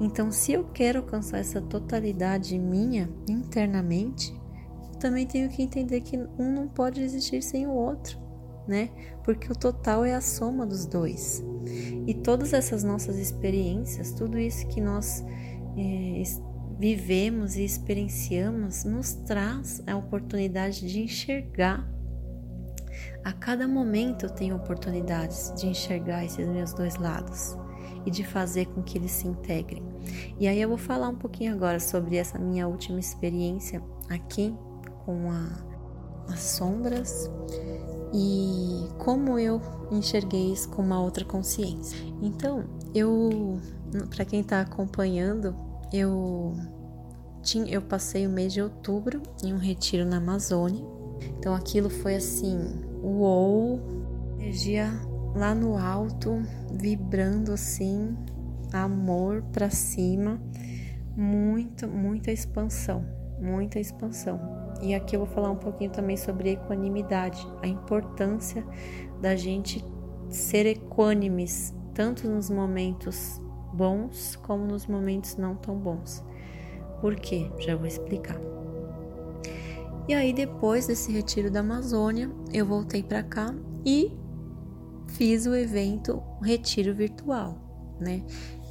Então, 0.00 0.32
se 0.32 0.52
eu 0.52 0.64
quero 0.64 1.00
alcançar 1.00 1.38
essa 1.38 1.60
totalidade 1.60 2.58
minha 2.58 3.10
internamente, 3.28 4.34
também 4.98 5.26
tenho 5.26 5.48
que 5.48 5.62
entender 5.62 6.00
que 6.00 6.16
um 6.16 6.52
não 6.52 6.68
pode 6.68 7.02
existir 7.02 7.42
sem 7.42 7.66
o 7.66 7.72
outro, 7.72 8.18
né? 8.66 8.90
Porque 9.24 9.50
o 9.50 9.56
total 9.56 10.04
é 10.04 10.14
a 10.14 10.20
soma 10.20 10.66
dos 10.66 10.86
dois. 10.86 11.44
E 12.06 12.14
todas 12.14 12.52
essas 12.52 12.82
nossas 12.82 13.16
experiências, 13.16 14.12
tudo 14.12 14.38
isso 14.38 14.66
que 14.68 14.80
nós 14.80 15.24
é, 15.76 16.22
vivemos 16.80 17.56
e 17.56 17.62
experienciamos, 17.62 18.84
nos 18.84 19.12
traz 19.12 19.82
a 19.86 19.94
oportunidade 19.94 20.90
de 20.90 21.02
enxergar. 21.02 21.86
A 23.22 23.34
cada 23.34 23.68
momento 23.68 24.24
eu 24.24 24.30
tenho 24.30 24.56
oportunidades 24.56 25.52
de 25.58 25.66
enxergar 25.66 26.24
esses 26.24 26.48
meus 26.48 26.72
dois 26.72 26.96
lados 26.96 27.54
e 28.06 28.10
de 28.10 28.24
fazer 28.24 28.64
com 28.68 28.82
que 28.82 28.96
eles 28.96 29.10
se 29.10 29.28
integrem. 29.28 29.82
E 30.38 30.48
aí 30.48 30.58
eu 30.58 30.70
vou 30.70 30.78
falar 30.78 31.10
um 31.10 31.16
pouquinho 31.16 31.52
agora 31.52 31.78
sobre 31.78 32.16
essa 32.16 32.38
minha 32.38 32.66
última 32.66 32.98
experiência 32.98 33.82
aqui 34.08 34.54
com 35.04 35.30
a, 35.30 36.32
as 36.32 36.40
sombras 36.40 37.30
e 38.14 38.88
como 38.96 39.38
eu 39.38 39.60
enxerguei 39.92 40.50
isso 40.54 40.70
com 40.70 40.80
uma 40.80 40.98
outra 41.02 41.26
consciência. 41.26 41.98
Então, 42.22 42.64
eu, 42.94 43.60
para 44.08 44.24
quem 44.24 44.40
está 44.40 44.62
acompanhando, 44.62 45.54
eu 45.92 46.54
tinha, 47.42 47.66
eu 47.72 47.82
passei 47.82 48.26
o 48.26 48.30
mês 48.30 48.52
de 48.52 48.62
outubro 48.62 49.22
em 49.42 49.52
um 49.52 49.58
retiro 49.58 50.04
na 50.04 50.18
Amazônia. 50.18 50.84
Então, 51.38 51.54
aquilo 51.54 51.90
foi 51.90 52.14
assim, 52.16 52.58
uou, 53.02 53.80
energia 54.38 54.90
lá 55.34 55.54
no 55.54 55.76
alto, 55.76 56.42
vibrando 56.72 57.52
assim, 57.52 58.16
amor 58.72 59.42
para 59.52 59.70
cima, 59.70 60.40
muito, 61.16 61.86
muita 61.88 62.32
expansão, 62.32 63.04
muita 63.40 63.78
expansão. 63.78 64.40
E 64.82 64.94
aqui 64.94 65.14
eu 65.14 65.20
vou 65.20 65.28
falar 65.28 65.50
um 65.50 65.56
pouquinho 65.56 65.90
também 65.90 66.16
sobre 66.16 66.52
equanimidade, 66.52 67.46
a 67.62 67.66
importância 67.66 68.64
da 69.20 69.36
gente 69.36 69.84
ser 70.30 70.66
equânimes, 70.66 71.74
tanto 71.92 72.28
nos 72.28 72.48
momentos 72.48 73.40
bons 73.72 74.36
como 74.36 74.64
nos 74.64 74.86
momentos 74.86 75.36
não 75.36 75.54
tão 75.54 75.76
bons. 75.76 76.24
Por 77.00 77.16
quê? 77.16 77.50
Já 77.58 77.76
vou 77.76 77.86
explicar. 77.86 78.38
E 80.08 80.14
aí 80.14 80.32
depois 80.32 80.86
desse 80.86 81.12
retiro 81.12 81.50
da 81.50 81.60
Amazônia, 81.60 82.30
eu 82.52 82.66
voltei 82.66 83.02
para 83.02 83.22
cá 83.22 83.54
e 83.84 84.12
fiz 85.08 85.46
o 85.46 85.54
evento 85.54 86.22
Retiro 86.42 86.94
Virtual, 86.94 87.56
né? 88.00 88.22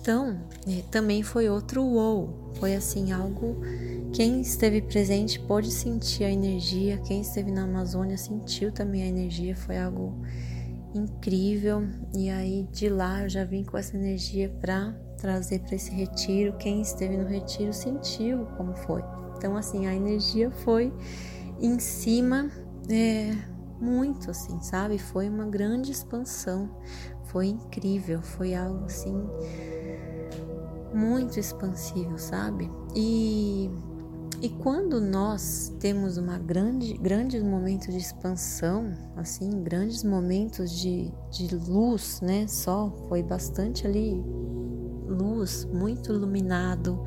Então, 0.02 0.40
é, 0.68 0.82
também 0.90 1.22
foi 1.24 1.50
outro 1.50 1.84
wow, 1.84 2.52
foi 2.56 2.74
assim 2.74 3.12
algo 3.12 3.62
quem 4.14 4.42
esteve 4.42 4.82
presente 4.82 5.40
pôde 5.40 5.70
sentir 5.70 6.24
a 6.24 6.32
energia, 6.32 6.98
quem 6.98 7.22
esteve 7.22 7.52
na 7.52 7.64
Amazônia 7.64 8.18
sentiu 8.18 8.72
também 8.72 9.04
a 9.04 9.08
energia, 9.08 9.56
foi 9.56 9.78
algo 9.78 10.16
incrível. 10.94 11.84
E 12.16 12.30
aí 12.30 12.68
de 12.72 12.90
lá 12.90 13.24
eu 13.24 13.30
já 13.30 13.44
vim 13.44 13.64
com 13.64 13.78
essa 13.78 13.96
energia 13.96 14.50
para 14.62 14.92
trazer 15.18 15.60
para 15.60 15.76
esse 15.76 15.92
retiro. 15.92 16.58
Quem 16.58 16.82
esteve 16.82 17.18
no 17.18 17.28
retiro 17.28 17.74
sentiu 17.74 18.46
como 18.58 18.74
foi. 18.74 19.04
Então, 19.38 19.56
assim, 19.56 19.88
a 19.88 19.94
energia 19.94 20.52
foi 20.52 20.94
em 21.62 21.80
cima, 21.80 22.50
é, 22.90 23.34
muito, 23.80 24.32
assim, 24.32 24.60
sabe? 24.62 24.98
Foi 24.98 25.30
uma 25.30 25.46
grande 25.46 25.92
expansão, 25.92 26.70
foi 27.26 27.48
incrível, 27.48 28.22
foi 28.22 28.54
algo 28.54 28.86
assim 28.86 29.16
muito 30.94 31.40
expansivo, 31.40 32.18
sabe? 32.18 32.70
E 32.96 33.70
e 34.42 34.48
quando 34.48 35.02
nós 35.02 35.74
temos 35.82 36.16
uma 36.16 36.38
grande, 36.38 36.94
grandes 36.94 37.44
momentos 37.44 37.94
de 37.94 37.98
expansão, 37.98 38.94
assim, 39.18 39.62
grandes 39.62 40.02
momentos 40.02 40.72
de, 40.72 41.12
de 41.30 41.54
luz, 41.56 42.22
né? 42.22 42.48
Só 42.48 42.90
foi 43.10 43.22
bastante 43.22 43.86
ali 43.86 44.24
luz, 45.10 45.66
muito 45.66 46.14
iluminado. 46.14 47.04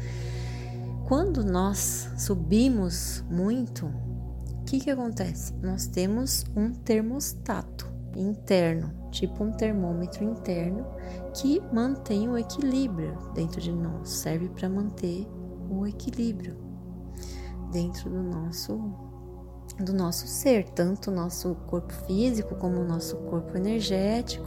Quando 1.09 1.43
nós 1.43 2.11
subimos 2.19 3.25
muito, 3.31 3.87
o 3.87 4.65
que, 4.67 4.81
que 4.81 4.91
acontece? 4.91 5.55
Nós 5.62 5.87
temos 5.87 6.45
um 6.55 6.71
termostato 6.71 7.91
interno, 8.15 8.93
tipo 9.11 9.43
um 9.43 9.53
termômetro 9.53 10.23
interno, 10.23 10.85
que 11.35 11.62
mantém 11.73 12.29
o 12.29 12.37
equilíbrio 12.37 13.17
dentro 13.35 13.59
de 13.59 13.73
nós, 13.73 14.11
serve 14.11 14.51
para 14.51 14.69
manter 14.69 15.27
o 15.71 15.87
equilíbrio 15.87 16.62
dentro 17.73 18.11
do 18.11 18.23
nosso 18.23 18.79
do 19.81 19.93
nosso 19.93 20.26
ser, 20.26 20.69
tanto 20.71 21.11
o 21.11 21.14
nosso 21.14 21.55
corpo 21.67 21.93
físico 22.07 22.55
como 22.57 22.81
o 22.81 22.85
nosso 22.85 23.17
corpo 23.17 23.57
energético, 23.57 24.47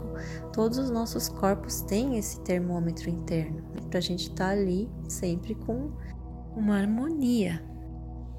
todos 0.52 0.78
os 0.78 0.88
nossos 0.88 1.28
corpos 1.28 1.80
têm 1.80 2.16
esse 2.16 2.40
termômetro 2.40 3.10
interno, 3.10 3.62
né? 3.74 3.80
para 3.90 3.98
a 3.98 4.02
gente 4.02 4.28
estar 4.28 4.46
tá 4.46 4.50
ali 4.50 4.88
sempre 5.08 5.54
com 5.54 5.90
uma 6.54 6.78
harmonia. 6.78 7.62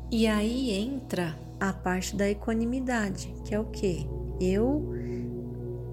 E 0.09 0.25
aí 0.27 0.71
entra 0.71 1.37
a 1.59 1.73
parte 1.73 2.15
da 2.15 2.29
equanimidade, 2.29 3.33
que 3.43 3.53
é 3.53 3.59
o 3.59 3.65
que? 3.65 4.07
Eu 4.39 4.93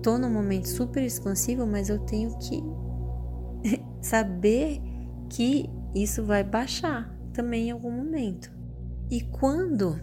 tô 0.03 0.17
num 0.17 0.31
momento 0.31 0.69
super 0.69 1.03
expansivo, 1.03 1.67
mas 1.67 1.89
eu 1.89 1.99
tenho 1.99 2.39
que 2.39 2.63
saber 4.01 4.81
que 5.29 5.69
isso 5.95 6.25
vai 6.25 6.45
baixar 6.45 7.13
também 7.33 7.69
em 7.69 7.71
algum 7.73 7.91
momento. 7.91 8.54
E 9.11 9.21
quando 9.23 10.01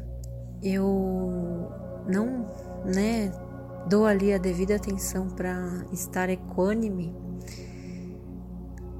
eu 0.61 1.71
não, 2.07 2.45
né, 2.85 3.31
dou 3.89 4.05
ali 4.05 4.33
a 4.33 4.37
devida 4.37 4.75
atenção 4.75 5.27
para 5.29 5.85
estar 5.91 6.29
equânime, 6.29 7.15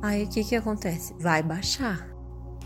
aí 0.01 0.23
o 0.23 0.29
que 0.29 0.43
que 0.43 0.55
acontece? 0.55 1.13
Vai 1.19 1.43
baixar. 1.43 2.09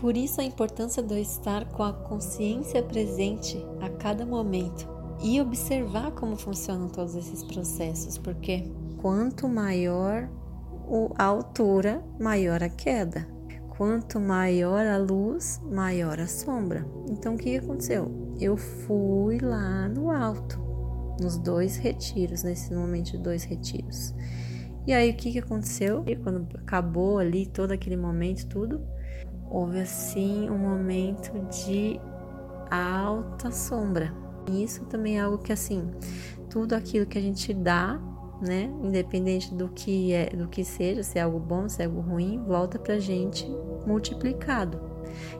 Por 0.00 0.16
isso 0.16 0.40
a 0.40 0.44
importância 0.44 1.02
de 1.02 1.14
eu 1.14 1.18
estar 1.18 1.64
com 1.72 1.82
a 1.82 1.92
consciência 1.92 2.82
presente 2.82 3.58
a 3.80 3.88
cada 3.88 4.26
momento 4.26 4.86
e 5.22 5.40
observar 5.40 6.10
como 6.12 6.36
funcionam 6.36 6.88
todos 6.88 7.14
esses 7.14 7.42
processos, 7.42 8.18
porque 8.18 8.70
quanto 9.00 9.48
maior 9.48 10.28
a 11.16 11.24
altura, 11.24 12.04
maior 12.20 12.62
a 12.62 12.68
queda. 12.68 13.26
Quanto 13.76 14.18
maior 14.18 14.86
a 14.86 14.96
luz, 14.96 15.60
maior 15.70 16.18
a 16.18 16.26
sombra. 16.26 16.86
Então 17.10 17.34
o 17.34 17.38
que 17.38 17.56
aconteceu? 17.56 18.34
Eu 18.40 18.56
fui 18.56 19.38
lá 19.38 19.88
no 19.88 20.10
alto, 20.10 20.58
nos 21.20 21.36
dois 21.36 21.76
retiros, 21.76 22.42
nesse 22.42 22.74
momento 22.74 23.12
de 23.12 23.18
dois 23.18 23.44
retiros. 23.44 24.14
E 24.86 24.92
aí 24.92 25.10
o 25.10 25.14
que, 25.14 25.32
que 25.32 25.38
aconteceu? 25.40 26.04
E 26.06 26.16
quando 26.16 26.46
acabou 26.58 27.18
ali 27.18 27.44
todo 27.44 27.72
aquele 27.72 27.96
momento, 27.96 28.46
tudo, 28.46 28.80
houve 29.50 29.80
assim 29.80 30.48
um 30.48 30.58
momento 30.58 31.32
de 31.50 32.00
alta 32.70 33.50
sombra. 33.50 34.14
Isso 34.50 34.84
também 34.84 35.18
é 35.18 35.22
algo 35.22 35.38
que 35.38 35.52
assim, 35.52 35.90
tudo 36.48 36.74
aquilo 36.74 37.04
que 37.04 37.18
a 37.18 37.20
gente 37.22 37.52
dá 37.52 38.00
né? 38.40 38.70
Independente 38.82 39.54
do 39.54 39.68
que 39.68 40.12
é, 40.12 40.30
do 40.30 40.48
que 40.48 40.64
seja, 40.64 41.02
se 41.02 41.18
é 41.18 41.22
algo 41.22 41.38
bom, 41.38 41.68
se 41.68 41.82
é 41.82 41.86
algo 41.86 42.00
ruim, 42.00 42.42
volta 42.44 42.78
pra 42.78 42.98
gente 42.98 43.46
multiplicado. 43.86 44.80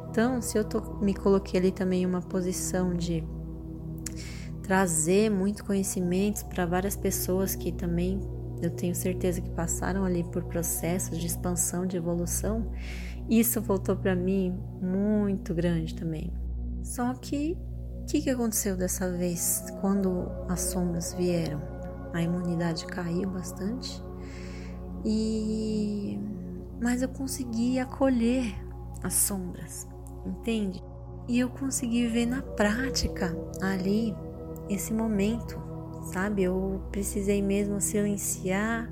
Então, 0.08 0.40
se 0.40 0.56
eu 0.56 0.64
tô, 0.64 0.80
me 1.00 1.14
coloquei 1.14 1.60
ali 1.60 1.72
também 1.72 2.02
em 2.02 2.06
uma 2.06 2.22
posição 2.22 2.94
de 2.94 3.24
trazer 4.62 5.30
muito 5.30 5.64
conhecimento 5.64 6.44
para 6.46 6.66
várias 6.66 6.96
pessoas 6.96 7.54
que 7.54 7.70
também 7.70 8.20
eu 8.62 8.70
tenho 8.70 8.94
certeza 8.94 9.40
que 9.40 9.50
passaram 9.50 10.04
ali 10.04 10.24
por 10.24 10.44
processos 10.44 11.18
de 11.18 11.26
expansão, 11.26 11.86
de 11.86 11.96
evolução, 11.96 12.72
isso 13.28 13.60
voltou 13.60 13.96
para 13.96 14.16
mim 14.16 14.58
muito 14.80 15.54
grande 15.54 15.94
também. 15.94 16.32
Só 16.82 17.12
que 17.14 17.56
o 18.02 18.06
que, 18.06 18.22
que 18.22 18.30
aconteceu 18.30 18.76
dessa 18.76 19.10
vez 19.10 19.64
quando 19.80 20.30
as 20.48 20.60
sombras 20.60 21.12
vieram? 21.12 21.75
A 22.12 22.22
imunidade 22.22 22.86
caiu 22.86 23.30
bastante 23.30 24.02
e 25.04 26.18
mas 26.80 27.02
eu 27.02 27.08
consegui 27.08 27.78
acolher 27.78 28.54
as 29.02 29.14
sombras, 29.14 29.86
entende? 30.26 30.82
E 31.28 31.38
eu 31.38 31.48
consegui 31.48 32.06
ver 32.06 32.26
na 32.26 32.42
prática 32.42 33.36
ali 33.62 34.14
esse 34.68 34.92
momento, 34.92 35.58
sabe? 36.12 36.42
Eu 36.42 36.82
precisei 36.90 37.42
mesmo 37.42 37.80
silenciar, 37.80 38.90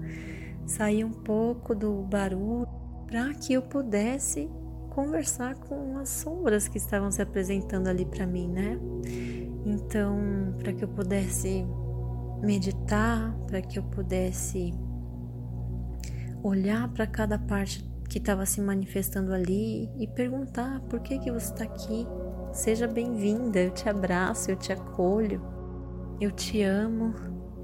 sair 0.67 1.05
um 1.05 1.13
pouco 1.13 1.75
do 1.75 2.03
barulho 2.03 2.67
para 3.07 3.33
que 3.35 3.53
eu 3.53 3.63
pudesse 3.63 4.51
conversar 4.91 5.57
com 5.57 5.99
as 5.99 6.09
sombras 6.09 6.69
que 6.69 6.79
estavam 6.79 7.11
se 7.11 7.21
apresentando 7.21 7.89
ali 7.89 8.05
para 8.07 8.27
mim, 8.27 8.49
né? 8.49 8.79
Então, 9.67 10.55
para 10.59 10.73
que 10.73 10.85
eu 10.85 10.89
pudesse 10.89 11.67
meditar, 12.45 13.35
para 13.47 13.61
que 13.61 13.79
eu 13.79 13.83
pudesse 13.83 14.75
olhar 16.43 16.89
para 16.93 17.07
cada 17.07 17.39
parte 17.39 17.85
que 18.09 18.19
estava 18.19 18.45
se 18.47 18.61
manifestando 18.61 19.33
ali 19.33 19.91
e 19.99 20.07
perguntar 20.07 20.81
por 20.83 21.01
que 21.01 21.19
que 21.19 21.33
você 21.33 21.53
está 21.53 21.65
aqui. 21.65 22.07
Seja 22.53 22.87
bem-vinda, 22.87 23.59
eu 23.59 23.71
te 23.71 23.89
abraço, 23.89 24.51
eu 24.51 24.57
te 24.57 24.73
acolho, 24.73 25.43
eu 26.21 26.31
te 26.31 26.63
amo, 26.63 27.15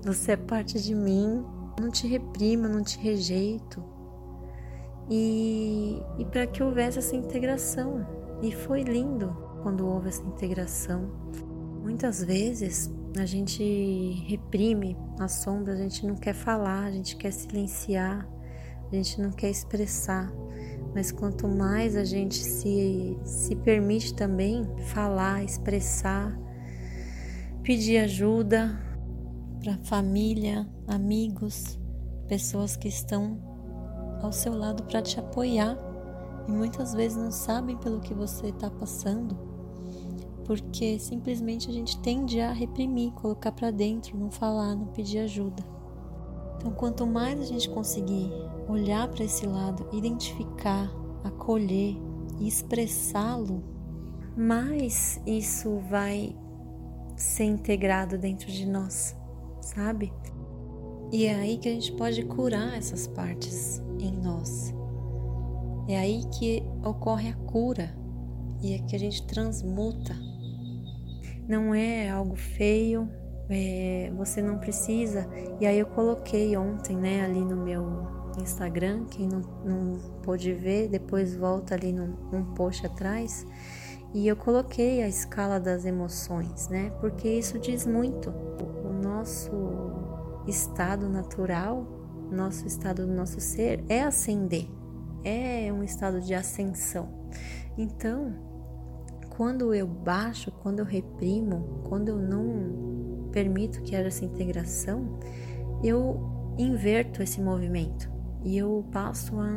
você 0.03 0.33
é 0.33 0.37
parte 0.37 0.83
de 0.83 0.95
mim, 0.95 1.45
não 1.79 1.91
te 1.91 2.07
reprimo, 2.07 2.69
não 2.69 2.83
te 2.83 2.99
rejeito. 2.99 3.85
E, 5.09 6.03
e 6.19 6.25
para 6.25 6.47
que 6.47 6.63
houvesse 6.63 6.99
essa 6.99 7.17
integração. 7.17 8.07
E 8.43 8.53
foi 8.53 8.83
lindo 8.83 9.37
quando 9.63 9.87
houve 9.87 10.09
essa 10.09 10.23
integração. 10.23 11.11
Muitas 11.83 12.25
vezes 12.25 12.91
a 13.19 13.27
gente 13.27 14.25
reprime 14.29 14.97
a 15.19 15.27
sombra, 15.27 15.73
a 15.75 15.77
gente 15.77 16.07
não 16.07 16.15
quer 16.15 16.35
falar, 16.35 16.85
a 16.85 16.91
gente 16.91 17.17
quer 17.17 17.33
silenciar, 17.33 18.29
a 18.91 18.95
gente 18.95 19.21
não 19.21 19.31
quer 19.31 19.51
expressar, 19.51 20.31
mas 20.95 21.11
quanto 21.11 21.49
mais 21.49 21.97
a 21.97 22.05
gente 22.05 22.37
se, 22.37 23.19
se 23.25 23.57
permite 23.57 24.15
também 24.15 24.65
falar, 24.87 25.43
expressar, 25.43 26.39
pedir 27.63 27.99
ajuda 27.99 28.79
para 29.63 29.77
família, 29.85 30.69
amigos, 30.87 31.79
pessoas 32.29 32.77
que 32.77 32.89
estão 32.89 33.39
ao 34.23 34.33
seu 34.33 34.55
lado 34.55 34.85
para 34.85 35.03
te 35.03 35.19
apoiar 35.19 35.77
e 36.49 36.53
muitas 36.53 36.95
vezes 36.95 37.17
não 37.17 37.33
sabem 37.33 37.77
pelo 37.77 38.01
que 38.01 38.15
você 38.15 38.49
está 38.49 38.71
passando, 38.71 39.50
porque 40.51 40.99
simplesmente 40.99 41.71
a 41.71 41.73
gente 41.73 41.97
tende 42.01 42.41
a 42.41 42.53
reprimir, 42.53 43.13
colocar 43.13 43.53
para 43.53 43.71
dentro, 43.71 44.19
não 44.19 44.33
falar, 44.33 44.75
não 44.75 44.87
pedir 44.87 45.21
ajuda. 45.21 45.65
Então, 46.57 46.73
quanto 46.73 47.07
mais 47.07 47.41
a 47.41 47.45
gente 47.45 47.71
conseguir 47.71 48.33
olhar 48.69 49.07
para 49.07 49.23
esse 49.23 49.47
lado, 49.47 49.87
identificar, 49.93 50.91
acolher 51.23 51.97
e 52.41 52.49
expressá-lo, 52.49 53.63
mais 54.37 55.23
isso 55.25 55.79
vai 55.89 56.37
ser 57.15 57.45
integrado 57.45 58.19
dentro 58.19 58.51
de 58.51 58.67
nós, 58.67 59.17
sabe? 59.61 60.13
E 61.13 61.27
é 61.27 61.35
aí 61.37 61.59
que 61.59 61.69
a 61.69 61.73
gente 61.73 61.93
pode 61.93 62.25
curar 62.25 62.77
essas 62.77 63.07
partes 63.07 63.81
em 64.01 64.11
nós. 64.11 64.75
É 65.87 65.97
aí 65.97 66.25
que 66.37 66.61
ocorre 66.85 67.29
a 67.29 67.37
cura 67.37 67.97
e 68.61 68.73
é 68.73 68.79
que 68.81 68.97
a 68.97 68.99
gente 68.99 69.25
transmuta. 69.29 70.30
Não 71.51 71.75
é 71.75 72.09
algo 72.09 72.37
feio, 72.37 73.11
é, 73.49 74.13
você 74.17 74.41
não 74.41 74.59
precisa. 74.59 75.29
E 75.61 75.67
aí 75.67 75.81
eu 75.81 75.87
coloquei 75.87 76.57
ontem, 76.57 76.97
né, 76.97 77.25
ali 77.25 77.45
no 77.45 77.57
meu 77.57 78.07
Instagram, 78.41 79.05
quem 79.07 79.27
não, 79.27 79.41
não 79.65 79.99
pôde 80.23 80.53
ver, 80.53 80.89
depois 80.89 81.35
volta 81.35 81.75
ali 81.75 81.93
num, 81.93 82.15
num 82.31 82.55
post 82.55 82.87
atrás. 82.87 83.45
E 84.15 84.29
eu 84.29 84.37
coloquei 84.37 85.03
a 85.03 85.09
escala 85.09 85.59
das 85.59 85.85
emoções, 85.85 86.69
né? 86.69 86.93
Porque 87.01 87.29
isso 87.29 87.59
diz 87.59 87.85
muito. 87.85 88.31
O 88.31 88.93
nosso 89.03 89.51
estado 90.47 91.09
natural, 91.09 91.85
nosso 92.31 92.65
estado 92.65 93.05
do 93.05 93.13
nosso 93.13 93.41
ser 93.41 93.85
é 93.89 94.03
ascender, 94.05 94.69
é 95.25 95.73
um 95.73 95.83
estado 95.83 96.21
de 96.21 96.33
ascensão. 96.33 97.09
Então, 97.77 98.50
quando 99.31 99.73
eu 99.75 99.87
baixo, 99.87 100.51
quando 100.51 100.81
eu 100.81 100.85
reprimo, 100.85 101.83
quando 101.85 102.09
eu 102.09 102.19
não 102.19 103.29
permito 103.33 103.81
que 103.83 103.97
haja 103.97 104.09
essa 104.09 104.25
integração, 104.25 105.19
eu 105.83 106.55
inverto 106.59 107.23
esse 107.23 107.41
movimento 107.41 108.11
e 108.45 108.59
eu 108.59 108.85
passo 108.93 109.39
a 109.39 109.49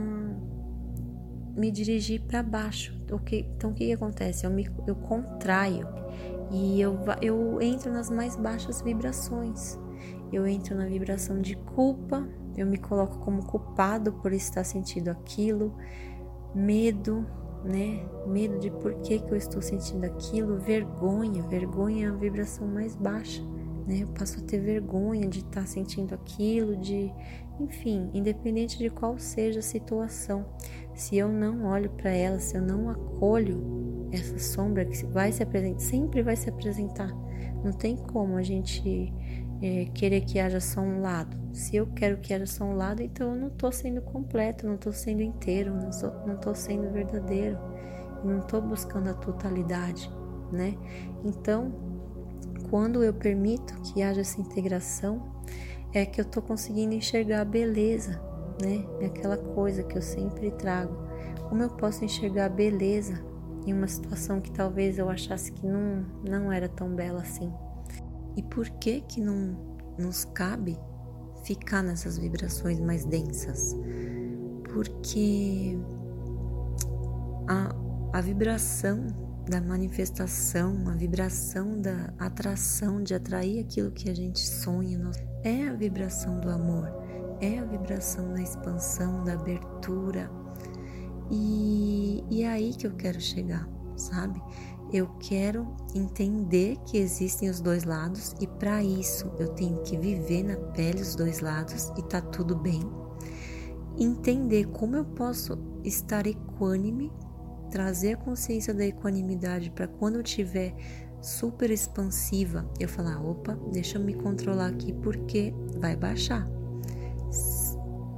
me 1.55 1.71
dirigir 1.71 2.21
para 2.21 2.41
baixo. 2.41 2.97
Então, 3.03 3.17
o 3.17 3.73
que, 3.73 3.85
que 3.85 3.93
acontece? 3.93 4.45
Eu, 4.45 4.51
me, 4.51 4.69
eu 4.87 4.95
contraio 4.95 5.87
e 6.51 6.79
eu, 6.79 6.97
eu 7.21 7.61
entro 7.61 7.91
nas 7.91 8.09
mais 8.09 8.35
baixas 8.35 8.81
vibrações. 8.81 9.77
Eu 10.31 10.47
entro 10.47 10.75
na 10.75 10.85
vibração 10.85 11.41
de 11.41 11.55
culpa, 11.55 12.27
eu 12.57 12.65
me 12.65 12.77
coloco 12.77 13.19
como 13.19 13.45
culpado 13.45 14.13
por 14.13 14.33
estar 14.33 14.63
sentindo 14.63 15.09
aquilo, 15.09 15.75
medo, 16.55 17.25
né? 17.63 18.05
Medo 18.27 18.59
de 18.59 18.69
por 18.69 18.93
que, 19.01 19.19
que 19.19 19.31
eu 19.31 19.37
estou 19.37 19.61
sentindo 19.61 20.05
aquilo, 20.05 20.59
vergonha, 20.59 21.43
vergonha 21.43 22.07
é 22.07 22.09
a 22.09 22.13
vibração 22.13 22.67
mais 22.67 22.95
baixa, 22.95 23.43
né? 23.87 23.99
Eu 24.01 24.07
passo 24.07 24.39
a 24.39 24.43
ter 24.43 24.59
vergonha 24.59 25.27
de 25.27 25.39
estar 25.39 25.65
sentindo 25.67 26.13
aquilo, 26.13 26.75
de, 26.75 27.11
enfim, 27.59 28.09
independente 28.13 28.77
de 28.77 28.89
qual 28.89 29.17
seja 29.17 29.59
a 29.59 29.63
situação, 29.63 30.45
se 30.93 31.17
eu 31.17 31.29
não 31.29 31.65
olho 31.65 31.89
para 31.91 32.11
ela, 32.11 32.39
se 32.39 32.55
eu 32.55 32.61
não 32.61 32.89
acolho 32.89 34.07
essa 34.11 34.37
sombra 34.37 34.85
que 34.85 35.05
vai 35.05 35.31
se 35.31 35.41
apresentar, 35.41 35.79
sempre 35.79 36.21
vai 36.21 36.35
se 36.35 36.49
apresentar. 36.49 37.11
Não 37.63 37.71
tem 37.71 37.95
como 37.95 38.35
a 38.35 38.43
gente 38.43 39.11
é, 39.63 39.85
querer 39.93 40.21
que 40.21 40.39
haja 40.39 40.59
só 40.59 40.81
um 40.81 41.01
lado. 41.01 41.35
Se 41.53 41.75
eu 41.75 41.87
quero 41.87 42.17
que 42.17 42.33
haja 42.33 42.45
só 42.45 42.65
um 42.65 42.75
lado, 42.75 43.01
então 43.01 43.33
eu 43.33 43.39
não 43.39 43.47
estou 43.47 43.71
sendo 43.71 44.01
completo, 44.01 44.67
não 44.67 44.75
estou 44.75 44.91
sendo 44.91 45.21
inteiro, 45.21 45.73
não 45.73 46.35
estou 46.35 46.53
sendo 46.53 46.91
verdadeiro, 46.91 47.57
não 48.23 48.39
estou 48.39 48.61
buscando 48.61 49.09
a 49.09 49.13
totalidade, 49.13 50.11
né? 50.51 50.75
Então, 51.23 51.71
quando 52.69 53.03
eu 53.03 53.13
permito 53.13 53.73
que 53.81 54.03
haja 54.03 54.21
essa 54.21 54.41
integração, 54.41 55.41
é 55.93 56.05
que 56.05 56.19
eu 56.19 56.25
estou 56.25 56.43
conseguindo 56.43 56.93
enxergar 56.93 57.41
a 57.41 57.45
beleza 57.45 58.19
né? 58.61 58.85
É 58.99 59.05
aquela 59.07 59.37
coisa 59.37 59.83
que 59.83 59.97
eu 59.97 60.01
sempre 60.01 60.51
trago. 60.51 60.95
Como 61.49 61.61
eu 61.61 61.69
posso 61.69 62.03
enxergar 62.03 62.49
beleza 62.49 63.23
em 63.65 63.73
uma 63.73 63.87
situação 63.87 64.41
que 64.41 64.51
talvez 64.51 64.97
eu 64.97 65.09
achasse 65.09 65.51
que 65.51 65.65
não, 65.65 66.05
não 66.27 66.51
era 66.51 66.67
tão 66.67 66.89
bela 66.89 67.21
assim? 67.21 67.51
E 68.35 68.43
por 68.43 68.69
que 68.69 69.01
que 69.01 69.21
não 69.21 69.57
nos 69.97 70.25
cabe 70.25 70.77
ficar 71.43 71.83
nessas 71.83 72.17
vibrações 72.17 72.79
mais 72.79 73.05
densas? 73.05 73.75
Porque 74.73 75.77
a, 77.47 77.75
a 78.17 78.21
vibração 78.21 79.07
da 79.49 79.61
manifestação, 79.61 80.87
a 80.87 80.95
vibração 80.95 81.79
da 81.81 82.13
atração, 82.17 83.03
de 83.03 83.13
atrair 83.13 83.59
aquilo 83.59 83.91
que 83.91 84.09
a 84.09 84.15
gente 84.15 84.39
sonha, 84.39 85.11
é 85.43 85.67
a 85.67 85.73
vibração 85.73 86.39
do 86.39 86.49
amor 86.49 87.03
é 87.43 87.59
a 87.59 87.65
vibração 87.65 88.33
da 88.33 88.41
expansão, 88.41 89.23
da 89.23 89.33
abertura. 89.33 90.31
E, 91.29 92.23
e 92.29 92.43
é 92.43 92.47
aí 92.47 92.73
que 92.73 92.87
eu 92.87 92.95
quero 92.95 93.19
chegar, 93.19 93.67
sabe? 93.97 94.41
Eu 94.93 95.07
quero 95.19 95.75
entender 95.95 96.77
que 96.85 96.99
existem 96.99 97.49
os 97.49 97.59
dois 97.59 97.83
lados 97.83 98.35
e 98.39 98.45
para 98.45 98.83
isso 98.83 99.25
eu 99.39 99.47
tenho 99.47 99.81
que 99.81 99.97
viver 99.97 100.43
na 100.43 100.55
pele 100.55 101.01
os 101.01 101.15
dois 101.15 101.39
lados 101.39 101.91
e 101.97 102.03
tá 102.03 102.21
tudo 102.21 102.55
bem. 102.55 102.79
Entender 103.97 104.67
como 104.67 104.95
eu 104.95 105.03
posso 105.03 105.57
estar 105.83 106.27
equânime, 106.27 107.11
trazer 107.71 108.13
a 108.13 108.17
consciência 108.17 108.71
da 108.71 108.85
equanimidade 108.85 109.71
para 109.71 109.87
quando 109.87 110.17
eu 110.17 110.23
tiver 110.23 110.75
super 111.19 111.71
expansiva, 111.71 112.69
eu 112.79 112.87
falar, 112.87 113.19
opa, 113.19 113.57
deixa 113.71 113.97
eu 113.97 114.03
me 114.03 114.13
controlar 114.13 114.67
aqui 114.67 114.93
porque 114.93 115.55
vai 115.79 115.95
baixar. 115.95 116.47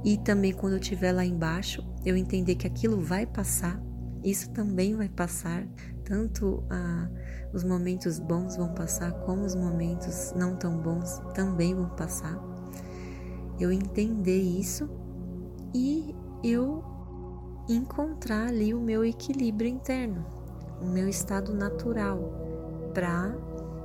E 0.04 0.18
também 0.18 0.52
quando 0.52 0.74
eu 0.74 0.78
estiver 0.78 1.12
lá 1.12 1.24
embaixo, 1.24 1.82
eu 2.04 2.18
entender 2.18 2.56
que 2.56 2.66
aquilo 2.66 3.00
vai 3.00 3.24
passar, 3.24 3.82
isso 4.22 4.50
também 4.50 4.94
vai 4.94 5.08
passar, 5.08 5.66
tanto 6.06 6.62
ah, 6.70 7.10
os 7.52 7.64
momentos 7.64 8.18
bons 8.18 8.56
vão 8.56 8.72
passar, 8.72 9.12
como 9.24 9.42
os 9.42 9.54
momentos 9.54 10.32
não 10.34 10.56
tão 10.56 10.78
bons 10.78 11.20
também 11.34 11.74
vão 11.74 11.90
passar. 11.90 12.40
Eu 13.58 13.72
entender 13.72 14.40
isso 14.40 14.88
e 15.74 16.14
eu 16.44 16.82
encontrar 17.68 18.48
ali 18.48 18.72
o 18.72 18.80
meu 18.80 19.04
equilíbrio 19.04 19.68
interno, 19.68 20.24
o 20.80 20.86
meu 20.86 21.08
estado 21.08 21.52
natural, 21.52 22.32
para 22.94 23.36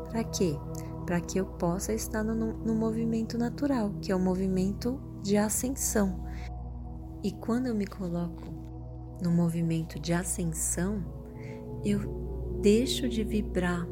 para 0.09 0.23
quê? 0.25 0.59
Para 1.05 1.21
que 1.21 1.39
eu 1.39 1.45
possa 1.45 1.93
estar 1.93 2.23
no, 2.23 2.35
no 2.35 2.75
movimento 2.75 3.37
natural, 3.37 3.91
que 4.01 4.11
é 4.11 4.15
o 4.15 4.19
movimento 4.19 4.99
de 5.23 5.37
ascensão. 5.37 6.25
E 7.23 7.31
quando 7.31 7.67
eu 7.67 7.75
me 7.75 7.87
coloco 7.87 8.43
no 9.23 9.31
movimento 9.31 9.99
de 9.99 10.11
ascensão, 10.11 11.20
eu 11.83 12.59
deixo 12.61 13.09
de 13.09 13.23
vibrar 13.23 13.87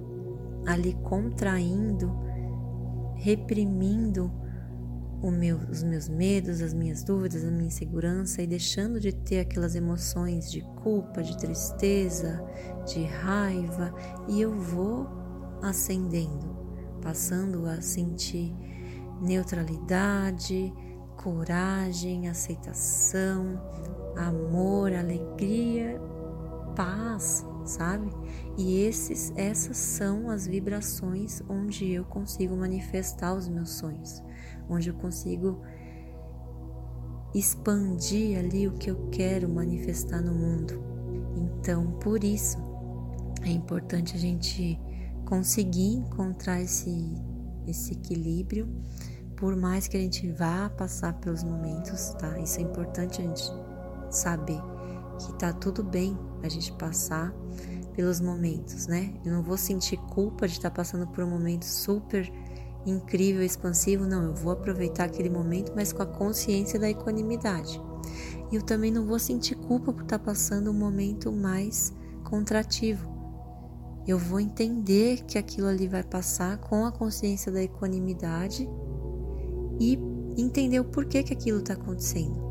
ali 0.66 0.94
contraindo, 1.04 2.12
reprimindo 3.16 4.32
meu, 5.28 5.58
os 5.58 5.84
meus 5.84 6.08
medos, 6.08 6.62
as 6.62 6.74
minhas 6.74 7.04
dúvidas, 7.04 7.44
a 7.44 7.52
minha 7.52 7.68
insegurança 7.68 8.42
e 8.42 8.48
deixando 8.48 9.02
de 9.02 9.12
ter 9.12 9.42
aquelas 9.42 9.76
emoções 9.76 10.50
de 10.50 10.62
culpa, 10.82 11.22
de 11.22 11.38
tristeza, 11.38 12.42
de 12.86 13.04
raiva, 13.04 13.94
e 14.30 14.40
eu 14.40 14.58
vou 14.58 15.08
ascendendo, 15.62 16.56
passando 17.02 17.66
a 17.66 17.82
sentir 17.82 18.56
neutralidade, 19.22 20.74
coragem, 21.18 22.30
aceitação, 22.30 23.62
amor, 24.16 24.94
alegria, 24.94 26.00
paz, 26.78 27.46
sabe? 27.66 28.10
E 28.58 28.82
esses, 28.82 29.32
essas 29.36 29.78
são 29.78 30.30
as 30.30 30.48
vibrações 30.48 31.42
onde 31.50 31.92
eu 31.92 32.06
consigo 32.06 32.56
manifestar 32.56 33.34
os 33.34 33.48
meus 33.48 33.72
sonhos, 33.72 34.24
onde 34.70 34.90
eu 34.90 34.96
consigo 34.96 35.62
expandir 37.34 38.40
ali 38.40 38.68
o 38.68 38.74
que 38.74 38.90
eu 38.90 39.10
quero 39.12 39.48
manifestar 39.48 40.22
no 40.22 40.34
mundo. 40.34 40.82
Então, 41.36 41.92
por 42.00 42.24
isso 42.24 42.58
é 43.44 43.50
importante 43.50 44.16
a 44.16 44.20
gente 44.20 44.80
conseguir 45.26 45.94
encontrar 45.94 46.62
esse 46.62 47.16
esse 47.68 47.94
equilíbrio 47.94 48.68
por 49.36 49.56
mais 49.56 49.88
que 49.88 49.96
a 49.96 50.00
gente 50.00 50.30
vá 50.32 50.70
passar 50.70 51.14
pelos 51.14 51.44
momentos, 51.44 52.10
tá? 52.20 52.38
Isso 52.40 52.60
é 52.60 52.64
importante 52.64 53.22
a 53.22 53.24
gente 53.24 53.44
saber 54.12 54.60
que 55.18 55.34
tá 55.34 55.54
tudo 55.54 55.82
bem 55.82 56.18
a 56.44 56.50
gente 56.50 56.74
passar 56.74 57.34
pelos 57.90 58.20
momentos, 58.20 58.88
né? 58.88 59.14
Eu 59.26 59.34
não 59.34 59.42
vou 59.42 59.58
sentir 59.58 59.98
culpa 59.98 60.48
de 60.48 60.54
estar 60.54 60.70
tá 60.70 60.76
passando 60.76 61.08
por 61.08 61.24
um 61.24 61.30
momento 61.30 61.66
super 61.66 62.32
incrível, 62.86 63.44
expansivo, 63.44 64.06
não. 64.06 64.24
Eu 64.24 64.34
vou 64.34 64.52
aproveitar 64.52 65.06
aquele 65.06 65.30
momento, 65.30 65.74
mas 65.76 65.92
com 65.92 66.02
a 66.02 66.06
consciência 66.06 66.80
da 66.80 66.90
equanimidade. 66.90 67.82
E 68.52 68.56
eu 68.56 68.62
também 68.62 68.92
não 68.92 69.06
vou 69.06 69.20
sentir 69.20 69.56
culpa 69.56 69.94
por 69.94 70.04
estar 70.04 70.20
tá 70.20 70.26
passando 70.26 70.72
um 70.72 70.74
momento 70.74 71.32
mais 71.32 71.94
contrativo. 72.24 73.08
Eu 74.08 74.18
vou 74.18 74.40
entender 74.40 75.24
que 75.26 75.38
aquilo 75.38 75.68
ali 75.68 75.88
vai 75.88 76.04
passar 76.04 76.58
com 76.58 76.86
a 76.86 76.92
consciência 76.92 77.52
da 77.52 77.62
equanimidade 77.62 78.68
e 79.80 80.00
entender 80.36 80.80
o 80.80 80.86
porquê 80.86 81.22
que 81.22 81.34
aquilo 81.34 81.60
está 81.60 81.74
acontecendo. 81.74 82.50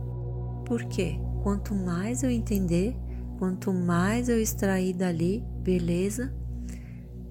Porque 0.64 1.18
quanto 1.42 1.74
mais 1.74 2.22
eu 2.22 2.30
entender, 2.30 2.96
quanto 3.38 3.72
mais 3.72 4.28
eu 4.28 4.40
extrair 4.40 4.92
dali 4.92 5.44
beleza, 5.62 6.34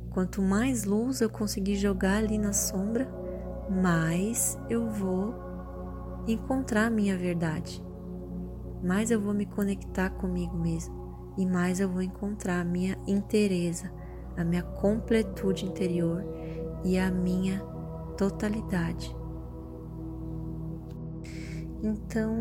quanto 0.10 0.42
mais 0.42 0.86
luz 0.86 1.22
eu 1.22 1.30
conseguir 1.30 1.76
jogar 1.76 2.18
ali 2.18 2.38
na 2.38 2.54
sombra, 2.54 3.08
mais 3.70 4.58
eu 4.70 4.90
vou 4.90 5.36
encontrar 6.28 6.88
a 6.88 6.90
minha 6.90 7.18
verdade, 7.18 7.84
mais 8.84 9.12
eu 9.12 9.20
vou 9.20 9.34
me 9.34 9.46
conectar 9.46 10.10
comigo 10.12 10.58
mesmo 10.58 10.96
e 11.38 11.46
mais 11.46 11.80
eu 11.80 11.90
vou 11.90 12.02
encontrar 12.02 12.62
a 12.62 12.66
minha 12.66 12.98
inteireza, 13.06 13.92
a 14.36 14.44
minha 14.44 14.64
completude 14.64 15.66
interior 15.66 16.24
e 16.84 16.98
a 16.98 17.12
minha 17.12 17.60
totalidade. 18.18 19.16
Então, 21.84 22.34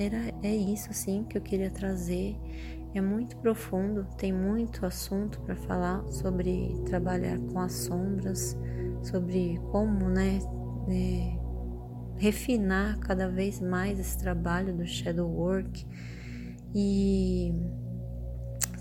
era 0.00 0.34
é 0.42 0.54
isso 0.54 0.90
assim 0.90 1.24
que 1.24 1.36
eu 1.36 1.42
queria 1.42 1.70
trazer. 1.70 2.34
É 2.94 3.00
muito 3.00 3.36
profundo, 3.36 4.04
tem 4.16 4.32
muito 4.32 4.84
assunto 4.84 5.40
para 5.42 5.54
falar 5.54 6.02
sobre 6.08 6.74
trabalhar 6.86 7.38
com 7.38 7.60
as 7.60 7.72
sombras, 7.72 8.56
sobre 9.02 9.60
como, 9.70 10.08
né, 10.08 10.40
é, 10.88 11.38
refinar 12.16 12.98
cada 12.98 13.28
vez 13.28 13.60
mais 13.60 14.00
esse 14.00 14.18
trabalho 14.18 14.74
do 14.74 14.86
shadow 14.86 15.28
work 15.28 15.86
e 16.74 17.54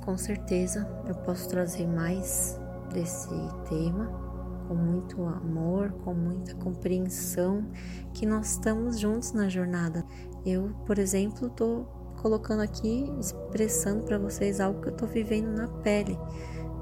com 0.04 0.18
certeza 0.18 0.90
eu 1.06 1.16
posso 1.16 1.48
trazer 1.50 1.86
mais 1.86 2.60
desse 2.92 3.30
tema 3.68 4.30
com 4.70 4.76
muito 4.76 5.26
amor, 5.26 5.92
com 6.04 6.14
muita 6.14 6.54
compreensão 6.56 7.66
que 8.14 8.24
nós 8.24 8.52
estamos 8.52 9.00
juntos 9.00 9.34
na 9.34 9.50
jornada. 9.50 10.06
Eu, 10.45 10.71
por 10.86 10.99
exemplo, 10.99 11.47
estou 11.47 11.86
colocando 12.21 12.62
aqui, 12.62 13.10
expressando 13.19 14.04
para 14.04 14.17
vocês 14.17 14.60
algo 14.60 14.82
que 14.82 14.89
eu 14.89 14.93
estou 14.93 15.08
vivendo 15.08 15.47
na 15.47 15.67
pele 15.67 16.17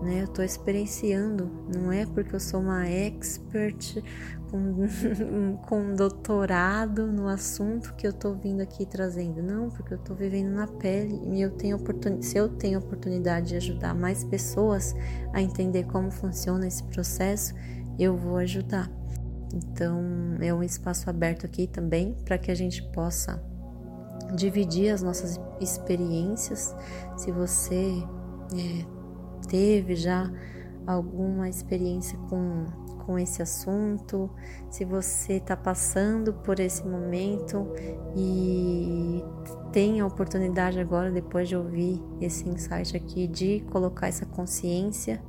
né? 0.02 0.22
Eu 0.22 0.26
estou 0.26 0.44
experienciando, 0.44 1.50
não 1.74 1.92
é 1.92 2.06
porque 2.06 2.36
eu 2.36 2.40
sou 2.40 2.60
uma 2.60 2.88
expert 2.88 4.02
com, 4.50 4.88
com 5.68 5.94
doutorado 5.96 7.08
no 7.12 7.28
assunto 7.28 7.94
que 7.96 8.06
eu 8.06 8.12
estou 8.12 8.36
vindo 8.36 8.62
aqui 8.62 8.86
trazendo, 8.86 9.42
não, 9.42 9.70
porque 9.70 9.94
eu 9.94 9.98
estou 9.98 10.16
vivendo 10.16 10.50
na 10.50 10.68
pele 10.68 11.20
e 11.32 11.42
eu 11.42 11.52
tenho 11.52 11.78
oportunidade, 11.78 12.26
se 12.26 12.38
eu 12.38 12.50
tenho 12.50 12.80
oportunidade 12.80 13.50
de 13.50 13.56
ajudar 13.56 13.94
mais 13.96 14.24
pessoas 14.24 14.96
a 15.34 15.42
entender 15.42 15.86
como 15.86 16.12
funciona 16.12 16.68
esse 16.68 16.84
processo, 16.84 17.54
eu 17.98 18.16
vou 18.16 18.38
ajudar. 18.38 18.90
Então, 19.54 20.02
é 20.42 20.54
um 20.54 20.62
espaço 20.62 21.10
aberto 21.10 21.46
aqui 21.46 21.68
também 21.68 22.16
para 22.26 22.38
que 22.38 22.52
a 22.52 22.56
gente 22.56 22.84
possa 22.92 23.42
dividir 24.36 24.92
as 24.94 25.02
nossas 25.02 25.40
experiências. 25.60 26.76
Se 27.16 27.32
você 27.32 28.04
é, 28.54 28.86
teve 29.48 29.96
já 29.96 30.32
alguma 30.86 31.50
experiência 31.50 32.18
com, 32.30 32.66
com 33.06 33.18
esse 33.18 33.42
assunto, 33.42 34.30
se 34.70 34.86
você 34.86 35.34
está 35.34 35.56
passando 35.56 36.34
por 36.34 36.60
esse 36.60 36.86
momento 36.86 37.68
e 38.16 39.24
tem 39.72 40.00
a 40.00 40.06
oportunidade 40.06 40.80
agora, 40.80 41.12
depois 41.12 41.48
de 41.48 41.56
ouvir 41.56 42.02
esse 42.22 42.48
insight 42.48 42.96
aqui, 42.96 43.28
de 43.28 43.62
colocar 43.72 44.08
essa 44.08 44.26
consciência, 44.26 45.22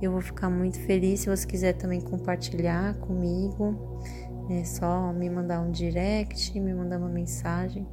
eu 0.00 0.12
vou 0.12 0.20
ficar 0.20 0.50
muito 0.50 0.78
feliz. 0.80 1.20
Se 1.20 1.28
você 1.28 1.46
quiser 1.46 1.74
também 1.74 2.00
compartilhar 2.00 2.94
comigo, 2.96 4.00
é 4.50 4.64
só 4.64 5.12
me 5.12 5.28
mandar 5.28 5.60
um 5.60 5.70
direct, 5.70 6.58
me 6.58 6.74
mandar 6.74 6.98
uma 6.98 7.08
mensagem. 7.08 7.86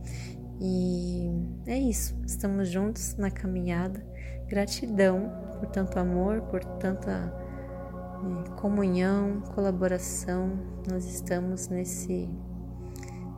E 0.62 1.30
é 1.66 1.78
isso, 1.78 2.16
estamos 2.26 2.70
juntos 2.70 3.16
na 3.18 3.32
caminhada 3.32 4.06
Gratidão 4.48 5.32
por 5.60 5.70
tanto 5.70 5.98
amor, 5.98 6.42
por 6.44 6.64
tanta 6.64 7.34
é, 8.22 8.50
comunhão, 8.60 9.42
colaboração. 9.56 10.60
Nós 10.90 11.06
estamos 11.06 11.70
nesse, 11.70 12.30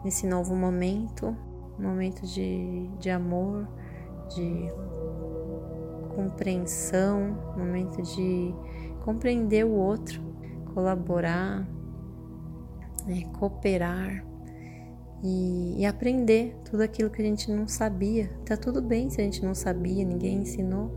nesse 0.04 0.28
novo 0.28 0.56
momento 0.56 1.36
momento 1.80 2.26
de, 2.26 2.88
de 3.00 3.10
amor, 3.10 3.68
de 4.34 4.70
compreensão, 6.16 7.38
momento 7.58 8.02
de 8.02 8.54
compreender 9.04 9.66
o 9.66 9.72
outro, 9.72 10.22
colaborar, 10.74 11.68
né, 13.06 13.24
cooperar 13.38 14.26
e, 15.24 15.82
e, 15.82 15.86
aprender 15.86 16.56
tudo 16.66 16.82
aquilo 16.82 17.10
que 17.10 17.22
a 17.22 17.26
gente 17.26 17.52
não 17.52 17.68
sabia. 17.68 18.30
Tá 18.46 18.58
tudo 18.58 18.82
bem 18.82 19.10
se 19.10 19.22
a 19.22 19.24
gente 19.24 19.44
não 19.44 19.54
sabia, 19.54 20.04
ninguém 20.04 20.42
ensinou 20.42 20.92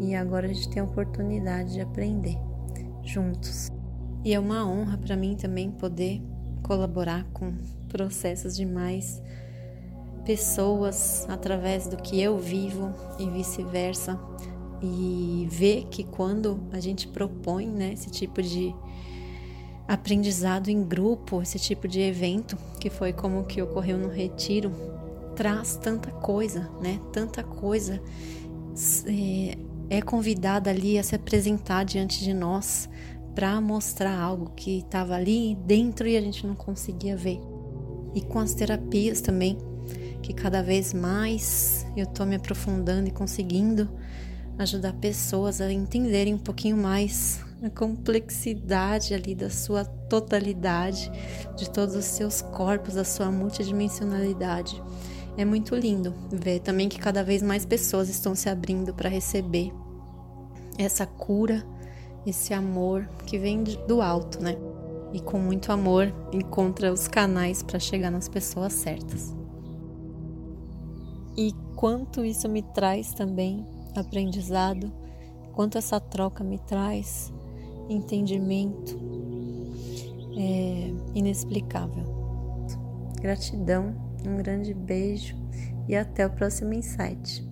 e 0.00 0.14
agora 0.14 0.46
a 0.46 0.52
gente 0.52 0.70
tem 0.70 0.80
a 0.80 0.84
oportunidade 0.84 1.74
de 1.74 1.80
aprender 1.80 2.38
juntos. 3.02 3.68
E 4.24 4.32
é 4.32 4.38
uma 4.38 4.66
honra 4.68 4.98
para 4.98 5.16
mim 5.16 5.36
também 5.36 5.70
poder 5.70 6.22
colaborar 6.62 7.24
com 7.32 7.52
processos 7.88 8.56
de 8.56 8.66
mais 8.66 9.22
pessoas 10.28 11.24
através 11.26 11.86
do 11.86 11.96
que 11.96 12.20
eu 12.20 12.36
vivo 12.36 12.92
e 13.18 13.30
vice-versa. 13.30 14.20
E 14.82 15.48
ver 15.50 15.86
que 15.90 16.04
quando 16.04 16.60
a 16.70 16.78
gente 16.78 17.08
propõe 17.08 17.66
né, 17.66 17.94
esse 17.94 18.10
tipo 18.10 18.42
de 18.42 18.74
aprendizado 19.88 20.68
em 20.68 20.84
grupo, 20.84 21.40
esse 21.40 21.58
tipo 21.58 21.88
de 21.88 22.00
evento, 22.00 22.58
que 22.78 22.90
foi 22.90 23.10
como 23.10 23.44
que 23.44 23.62
ocorreu 23.62 23.96
no 23.96 24.08
retiro, 24.08 24.70
traz 25.34 25.76
tanta 25.76 26.10
coisa, 26.10 26.70
né? 26.78 27.00
Tanta 27.10 27.42
coisa. 27.42 28.00
É, 29.06 29.96
é 29.96 30.02
convidada 30.02 30.68
ali 30.68 30.98
a 30.98 31.02
se 31.02 31.16
apresentar 31.16 31.84
diante 31.84 32.22
de 32.22 32.34
nós 32.34 32.86
para 33.34 33.58
mostrar 33.62 34.20
algo 34.20 34.52
que 34.54 34.80
estava 34.80 35.14
ali 35.14 35.56
dentro 35.64 36.06
e 36.06 36.18
a 36.18 36.20
gente 36.20 36.46
não 36.46 36.54
conseguia 36.54 37.16
ver. 37.16 37.40
E 38.14 38.20
com 38.20 38.38
as 38.38 38.52
terapias 38.54 39.20
também, 39.20 39.58
que 40.22 40.32
cada 40.32 40.62
vez 40.62 40.92
mais 40.92 41.86
eu 41.96 42.04
estou 42.04 42.26
me 42.26 42.36
aprofundando 42.36 43.08
e 43.08 43.12
conseguindo 43.12 43.88
ajudar 44.58 44.92
pessoas 44.94 45.60
a 45.60 45.72
entenderem 45.72 46.34
um 46.34 46.38
pouquinho 46.38 46.76
mais 46.76 47.40
a 47.62 47.70
complexidade 47.70 49.14
ali 49.14 49.34
da 49.34 49.50
sua 49.50 49.84
totalidade, 49.84 51.10
de 51.56 51.68
todos 51.70 51.94
os 51.94 52.04
seus 52.04 52.40
corpos, 52.40 52.94
da 52.94 53.04
sua 53.04 53.30
multidimensionalidade. 53.30 54.80
É 55.36 55.44
muito 55.44 55.74
lindo 55.74 56.14
ver 56.32 56.60
também 56.60 56.88
que 56.88 56.98
cada 56.98 57.22
vez 57.22 57.42
mais 57.42 57.64
pessoas 57.64 58.08
estão 58.08 58.34
se 58.34 58.48
abrindo 58.48 58.92
para 58.92 59.08
receber 59.08 59.72
essa 60.76 61.06
cura, 61.06 61.64
esse 62.26 62.52
amor 62.52 63.08
que 63.26 63.38
vem 63.38 63.62
do 63.62 64.00
alto, 64.00 64.42
né? 64.42 64.56
E 65.12 65.20
com 65.20 65.38
muito 65.38 65.72
amor 65.72 66.12
encontra 66.32 66.92
os 66.92 67.08
canais 67.08 67.62
para 67.62 67.78
chegar 67.78 68.10
nas 68.10 68.28
pessoas 68.28 68.72
certas. 68.72 69.37
E 71.38 71.54
quanto 71.76 72.24
isso 72.24 72.48
me 72.48 72.62
traz 72.62 73.12
também 73.14 73.64
aprendizado, 73.94 74.92
quanto 75.52 75.78
essa 75.78 76.00
troca 76.00 76.42
me 76.42 76.58
traz 76.58 77.32
entendimento 77.88 78.98
é 80.36 80.90
inexplicável. 81.14 82.02
Gratidão 83.20 83.94
um 84.26 84.36
grande 84.36 84.74
beijo 84.74 85.36
e 85.88 85.94
até 85.94 86.26
o 86.26 86.30
próximo 86.30 86.74
insight. 86.74 87.46